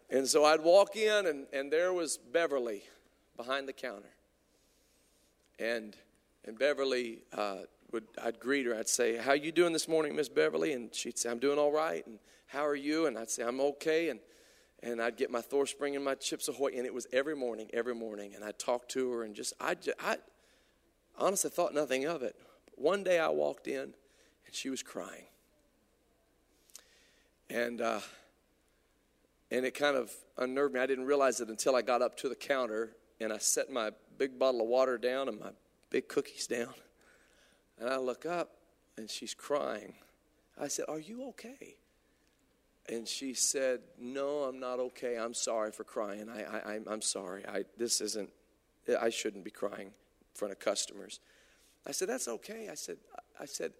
[0.09, 2.83] and so I'd walk in, and and there was Beverly
[3.35, 4.09] behind the counter
[5.59, 5.95] and
[6.45, 7.59] and Beverly uh,
[7.91, 8.75] would I'd greet her.
[8.75, 11.71] I'd say, "How you doing this morning, Miss Beverly?" And she'd say, "I'm doing all
[11.71, 13.05] right." And how are you?
[13.07, 14.19] And I'd say, "I'm okay." And
[14.83, 17.69] and I'd get my Thor Spring and my Chips Ahoy, and it was every morning,
[17.73, 18.35] every morning.
[18.35, 20.17] And I'd talk to her, and just I, just, I
[21.17, 22.35] honestly thought nothing of it.
[22.75, 25.25] One day I walked in, and she was crying,
[27.49, 28.01] and uh,
[29.49, 30.79] and it kind of unnerved me.
[30.79, 33.91] I didn't realize it until I got up to the counter and I set my
[34.17, 35.51] big bottle of water down and my
[35.89, 36.73] big cookies down.
[37.79, 38.51] And I look up
[38.97, 39.93] and she's crying.
[40.59, 41.77] I said, Are you okay?
[42.89, 45.17] And she said, No, I'm not okay.
[45.17, 46.29] I'm sorry for crying.
[46.29, 47.45] I, I, I'm sorry.
[47.45, 48.29] I, this isn't,
[48.99, 49.93] I shouldn't be crying in
[50.33, 51.19] front of customers.
[51.85, 52.69] I said, That's okay.
[52.71, 52.97] I said,
[53.39, 53.73] I said,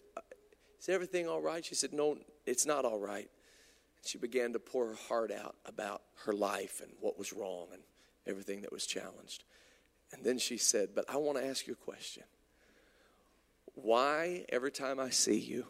[0.79, 1.65] Is everything all right?
[1.65, 3.29] She said, No, it's not all right.
[4.05, 7.81] She began to pour her heart out about her life and what was wrong and
[8.28, 9.43] everything that was challenged.
[10.13, 12.23] And then she said, But I want to ask you a question.
[13.75, 15.65] Why, every time I see you,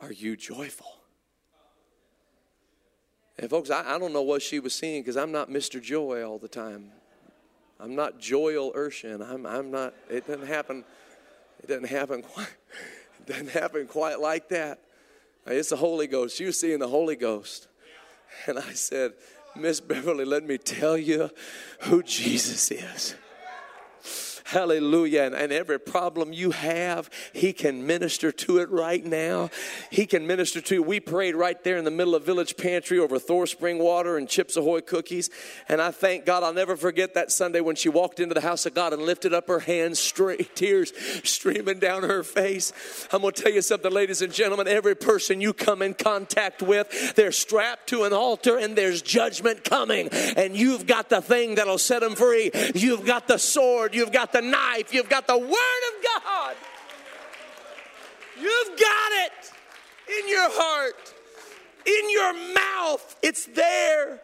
[0.00, 1.00] are you joyful?
[3.38, 5.80] And folks, I, I don't know what she was seeing because I'm not Mr.
[5.80, 6.92] Joy all the time.
[7.78, 9.26] I'm not Joel Urshan.
[9.26, 10.84] I'm, I'm not, it doesn't happen,
[11.62, 12.54] it doesn't happen quite,
[13.18, 14.80] it doesn't happen quite like that.
[15.46, 16.36] It's the Holy Ghost.
[16.36, 17.68] She was seeing the Holy Ghost.
[18.46, 19.12] And I said,
[19.56, 21.30] Miss Beverly, let me tell you
[21.82, 23.14] who Jesus is.
[24.50, 25.22] Hallelujah.
[25.22, 29.48] And, and, every problem you have, He can minister to it right now.
[29.90, 30.82] He can minister to you.
[30.82, 34.28] We prayed right there in the middle of Village Pantry over Thor Spring water and
[34.28, 35.30] Chips Ahoy cookies.
[35.68, 38.66] And I thank God, I'll never forget that Sunday when she walked into the house
[38.66, 40.92] of God and lifted up her hands, straight, tears
[41.22, 42.72] streaming down her face.
[43.12, 44.66] I'm going to tell you something, ladies and gentlemen.
[44.66, 49.62] Every person you come in contact with, they're strapped to an altar and there's judgment
[49.62, 50.08] coming.
[50.08, 52.50] And you've got the thing that'll set them free.
[52.74, 53.94] You've got the sword.
[53.94, 56.56] You've got the the knife, you've got the Word of God.
[58.40, 61.14] You've got it in your heart,
[61.84, 63.16] in your mouth.
[63.22, 64.20] It's there.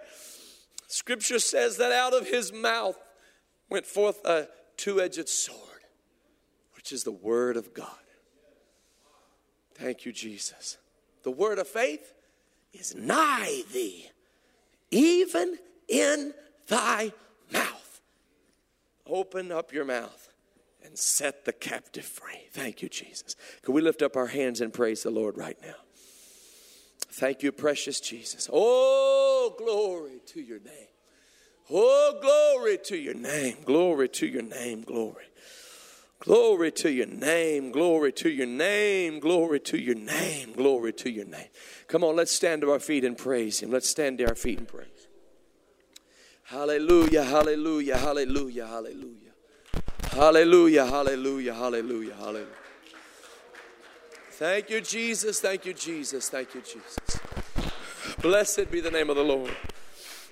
[0.86, 2.96] Scripture says that out of his mouth
[3.68, 5.60] went forth a two edged sword,
[6.74, 7.88] which is the Word of God.
[9.74, 10.78] Thank you, Jesus.
[11.22, 12.14] The word of faith
[12.72, 14.08] is nigh thee,
[14.90, 16.32] even in
[16.68, 17.12] thy.
[19.08, 20.28] Open up your mouth
[20.84, 22.48] and set the captive free.
[22.52, 23.36] Thank you, Jesus.
[23.62, 25.74] Can we lift up our hands and praise the Lord right now?
[27.10, 28.48] Thank you, precious Jesus.
[28.52, 30.88] Oh, glory to your name.
[31.70, 33.56] Oh, glory to your name.
[33.64, 34.82] Glory to your name.
[34.82, 35.24] Glory.
[36.20, 37.72] Glory to your name.
[37.72, 39.20] Glory to your name.
[39.20, 40.52] Glory to your name.
[40.52, 41.48] Glory to your name.
[41.88, 43.70] Come on, let's stand to our feet and praise Him.
[43.70, 44.88] Let's stand to our feet and praise.
[46.48, 49.32] Hallelujah, hallelujah, hallelujah, hallelujah.
[50.12, 52.46] Hallelujah, hallelujah, hallelujah, hallelujah.
[54.30, 55.40] Thank you, Jesus.
[55.40, 56.28] Thank you, Jesus.
[56.28, 57.18] Thank you, Jesus.
[58.22, 59.50] Blessed be the name of the Lord.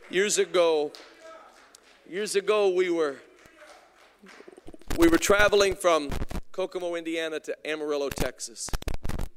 [0.08, 0.92] Years ago,
[2.08, 3.16] years ago we were
[4.96, 6.10] we were traveling from
[6.52, 8.70] Kokomo, Indiana to Amarillo, Texas.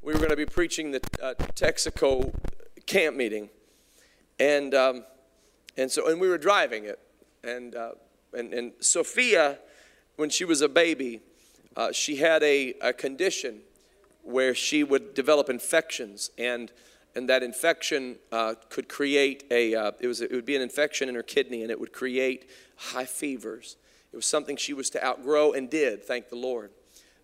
[0.03, 2.32] We were going to be preaching the uh, Texico
[2.86, 3.49] camp meeting.
[4.39, 5.05] And um,
[5.78, 6.99] and so, and we were driving it.
[7.43, 7.91] And, uh,
[8.34, 9.59] and, and Sophia,
[10.15, 11.21] when she was a baby,
[11.75, 13.61] uh, she had a, a condition
[14.23, 16.32] where she would develop infections.
[16.38, 16.71] And,
[17.15, 21.07] and that infection uh, could create a, uh, it, was, it would be an infection
[21.07, 23.78] in her kidney and it would create high fevers.
[24.11, 26.71] It was something she was to outgrow and did, thank the Lord.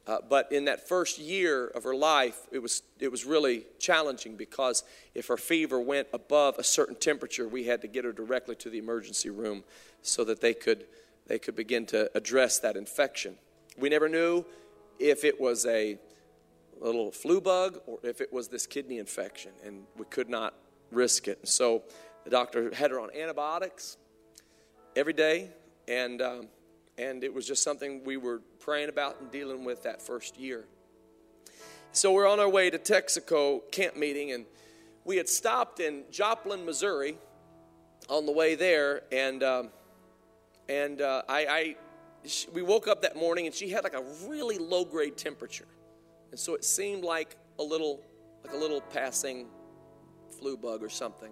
[0.06, 4.36] Uh, but in that first year of her life, it was, it was really challenging
[4.36, 4.84] because
[5.16, 8.70] if her fever went above a certain temperature, we had to get her directly to
[8.70, 9.64] the emergency room
[10.02, 10.86] so that they could,
[11.28, 13.38] they could begin to address that infection.
[13.78, 14.46] We never knew
[15.00, 15.98] if it was a
[16.82, 20.54] little flu bug or if it was this kidney infection, and we could not
[20.92, 21.48] risk it.
[21.48, 21.84] So
[22.26, 23.96] the doctor had her on antibiotics
[24.98, 25.52] every day,
[25.88, 26.48] and, um,
[26.98, 30.66] and it was just something we were praying about and dealing with that first year.
[31.92, 34.46] So we're on our way to Texico camp meeting, and
[35.06, 37.18] we had stopped in Joplin, Missouri,
[38.10, 39.70] on the way there, and um,
[40.68, 41.76] and uh, I, I
[42.26, 45.68] she, we woke up that morning, and she had like a really low grade temperature,
[46.32, 48.02] and so it seemed like a little
[48.44, 49.48] like a little passing
[50.40, 51.32] flu bug or something.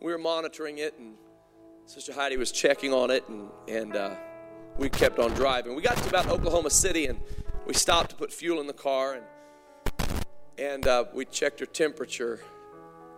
[0.00, 1.14] We were monitoring it, and
[1.86, 3.96] Sister Heidi was checking on it, and and.
[3.96, 4.14] Uh,
[4.78, 5.74] we kept on driving.
[5.74, 7.18] We got to about Oklahoma City and
[7.66, 9.24] we stopped to put fuel in the car and
[10.56, 12.40] and uh, we checked her temperature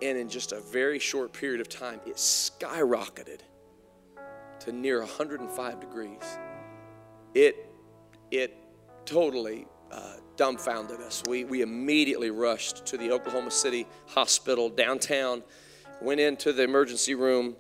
[0.02, 3.40] and in just a very short period of time it skyrocketed
[4.58, 6.38] to near 105 degrees
[7.34, 7.70] it
[8.30, 8.56] it
[9.06, 15.42] totally uh, dumbfounded us we, we immediately rushed to the oklahoma city hospital downtown
[16.02, 17.56] went into the emergency room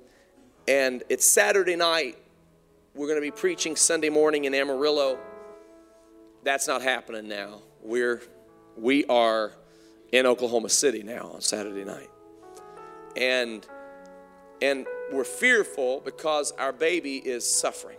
[0.68, 2.18] and it's saturday night
[2.94, 5.18] we're going to be preaching Sunday morning in Amarillo.
[6.42, 7.62] That's not happening now.
[7.82, 8.22] We're
[8.76, 9.52] we are
[10.12, 12.10] in Oklahoma City now on Saturday night.
[13.16, 13.66] And
[14.60, 17.98] and we're fearful because our baby is suffering.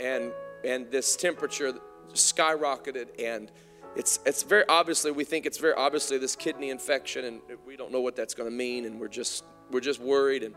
[0.00, 0.32] And
[0.64, 1.74] and this temperature
[2.12, 3.52] skyrocketed and
[3.94, 7.92] it's it's very obviously we think it's very obviously this kidney infection and we don't
[7.92, 10.54] know what that's going to mean and we're just we're just worried and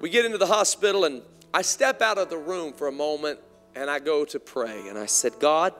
[0.00, 1.22] we get into the hospital and
[1.54, 3.38] I step out of the room for a moment
[3.76, 4.88] and I go to pray.
[4.88, 5.72] And I said, God,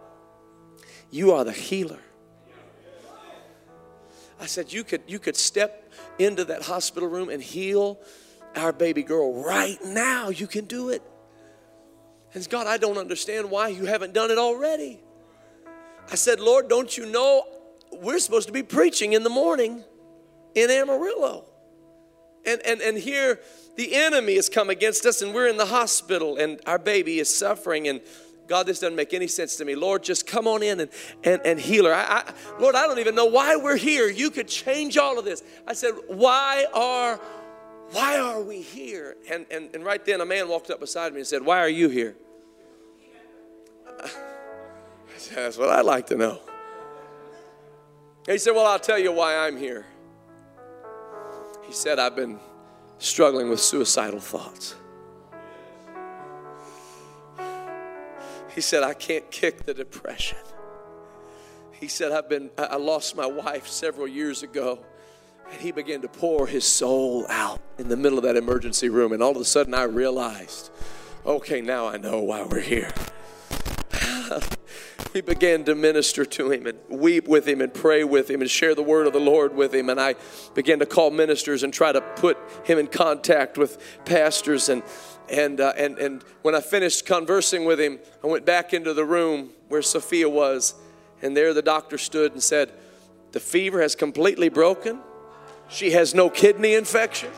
[1.10, 1.98] you are the healer.
[4.40, 7.98] I said, you could, you could step into that hospital room and heal
[8.54, 10.28] our baby girl right now.
[10.28, 11.02] You can do it.
[12.34, 15.00] And God, I don't understand why you haven't done it already.
[16.08, 17.44] I said, Lord, don't you know
[17.90, 19.82] we're supposed to be preaching in the morning
[20.54, 21.46] in Amarillo?
[22.46, 23.40] And, and, and here
[23.76, 27.34] the enemy has come against us and we're in the hospital and our baby is
[27.34, 28.00] suffering and
[28.46, 29.74] God, this doesn't make any sense to me.
[29.74, 30.90] Lord, just come on in and,
[31.22, 31.94] and, and heal her.
[31.94, 34.08] I, I, Lord, I don't even know why we're here.
[34.08, 35.42] You could change all of this.
[35.66, 37.16] I said, why are,
[37.92, 39.16] why are we here?
[39.30, 41.70] And, and, and right then a man walked up beside me and said, why are
[41.70, 42.16] you here?
[43.98, 44.08] I
[45.16, 46.40] said, that's what I'd like to know.
[48.26, 49.86] He said, well, I'll tell you why I'm here.
[51.66, 52.38] He said, I've been
[53.04, 54.74] struggling with suicidal thoughts.
[58.54, 60.38] He said, I can't kick the depression.
[61.72, 64.78] He said, I've been, I lost my wife several years ago.
[65.50, 69.12] And he began to pour his soul out in the middle of that emergency room.
[69.12, 70.70] And all of a sudden, I realized,
[71.26, 72.92] okay, now I know why we're here.
[75.12, 78.50] we began to minister to him and weep with him and pray with him and
[78.50, 79.88] share the word of the Lord with him.
[79.88, 80.16] And I
[80.54, 84.68] began to call ministers and try to put him in contact with pastors.
[84.68, 84.82] And,
[85.30, 89.04] and, uh, and, and when I finished conversing with him, I went back into the
[89.04, 90.74] room where Sophia was.
[91.22, 92.72] And there the doctor stood and said,
[93.32, 95.00] The fever has completely broken.
[95.68, 97.30] She has no kidney infection.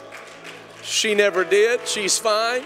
[0.83, 1.87] She never did.
[1.87, 2.65] She's fine.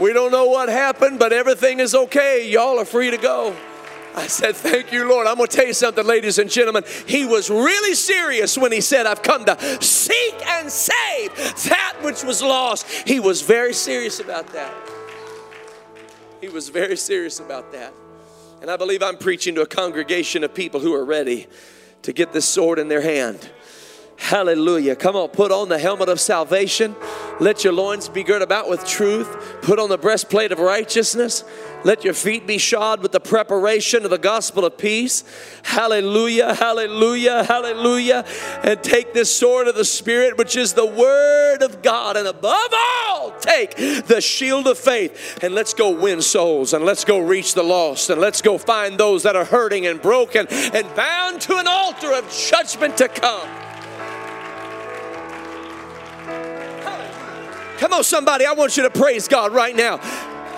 [0.00, 2.48] We don't know what happened, but everything is okay.
[2.48, 3.54] Y'all are free to go.
[4.14, 5.26] I said, Thank you, Lord.
[5.26, 6.84] I'm going to tell you something, ladies and gentlemen.
[7.06, 11.34] He was really serious when he said, I've come to seek and save
[11.68, 12.86] that which was lost.
[13.06, 14.72] He was very serious about that.
[16.40, 17.92] He was very serious about that.
[18.62, 21.46] And I believe I'm preaching to a congregation of people who are ready
[22.02, 23.50] to get this sword in their hand.
[24.20, 24.96] Hallelujah.
[24.96, 26.94] Come on, put on the helmet of salvation.
[27.40, 29.58] Let your loins be girt about with truth.
[29.62, 31.42] Put on the breastplate of righteousness.
[31.84, 35.24] Let your feet be shod with the preparation of the gospel of peace.
[35.62, 38.26] Hallelujah, hallelujah, hallelujah.
[38.62, 42.18] And take this sword of the Spirit, which is the word of God.
[42.18, 45.42] And above all, take the shield of faith.
[45.42, 46.74] And let's go win souls.
[46.74, 48.10] And let's go reach the lost.
[48.10, 52.12] And let's go find those that are hurting and broken and bound to an altar
[52.12, 53.48] of judgment to come.
[57.90, 59.96] Come on, somebody, I want you to praise God right now.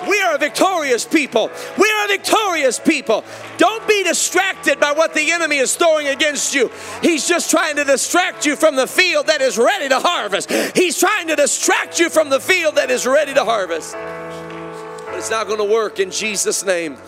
[0.06, 1.50] We are a victorious people.
[1.78, 3.24] We are a victorious people.
[3.56, 6.70] Don't be distracted by what the enemy is throwing against you.
[7.00, 10.52] He's just trying to distract you from the field that is ready to harvest.
[10.76, 13.94] He's trying to distract you from the field that is ready to harvest.
[13.94, 16.98] But it's not going to work in Jesus' name.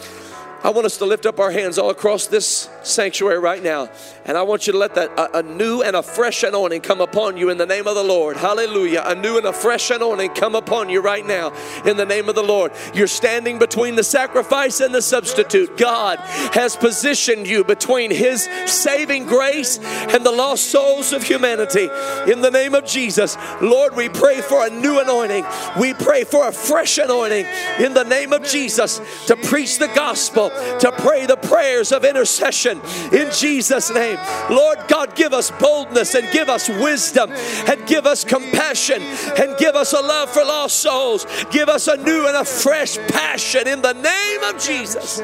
[0.64, 3.90] I want us to lift up our hands all across this sanctuary right now.
[4.24, 7.02] And I want you to let that a, a, new and a fresh anointing come
[7.02, 8.38] upon you in the name of the Lord.
[8.38, 9.02] Hallelujah.
[9.04, 11.52] A new and a fresh anointing come upon you right now
[11.84, 12.72] in the name of the Lord.
[12.94, 15.76] You're standing between the sacrifice and the substitute.
[15.76, 16.18] God
[16.54, 21.90] has positioned you between His saving grace and the lost souls of humanity.
[22.32, 25.44] In the name of Jesus, Lord, we pray for a new anointing.
[25.78, 27.44] We pray for a fresh anointing
[27.80, 32.80] in the name of Jesus to preach the gospel to pray the prayers of intercession
[33.12, 34.18] in Jesus' name.
[34.50, 39.74] Lord God, give us boldness and give us wisdom and give us compassion and give
[39.74, 41.26] us a love for lost souls.
[41.50, 45.20] Give us a new and a fresh passion in the name of Jesus.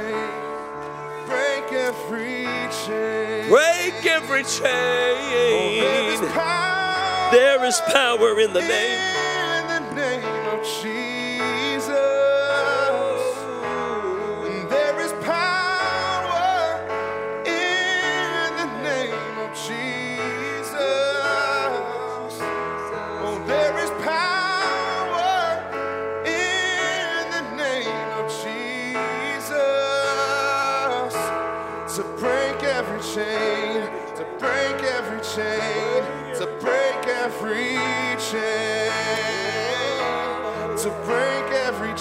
[1.26, 2.44] Break every
[2.86, 3.48] chain.
[3.48, 6.20] Break every chain.
[7.30, 9.20] There is power in the name.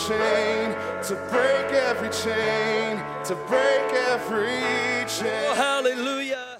[0.09, 0.71] Chain,
[1.03, 5.45] to break every chain, to break every chain.
[5.45, 6.58] Oh, Hallelujah.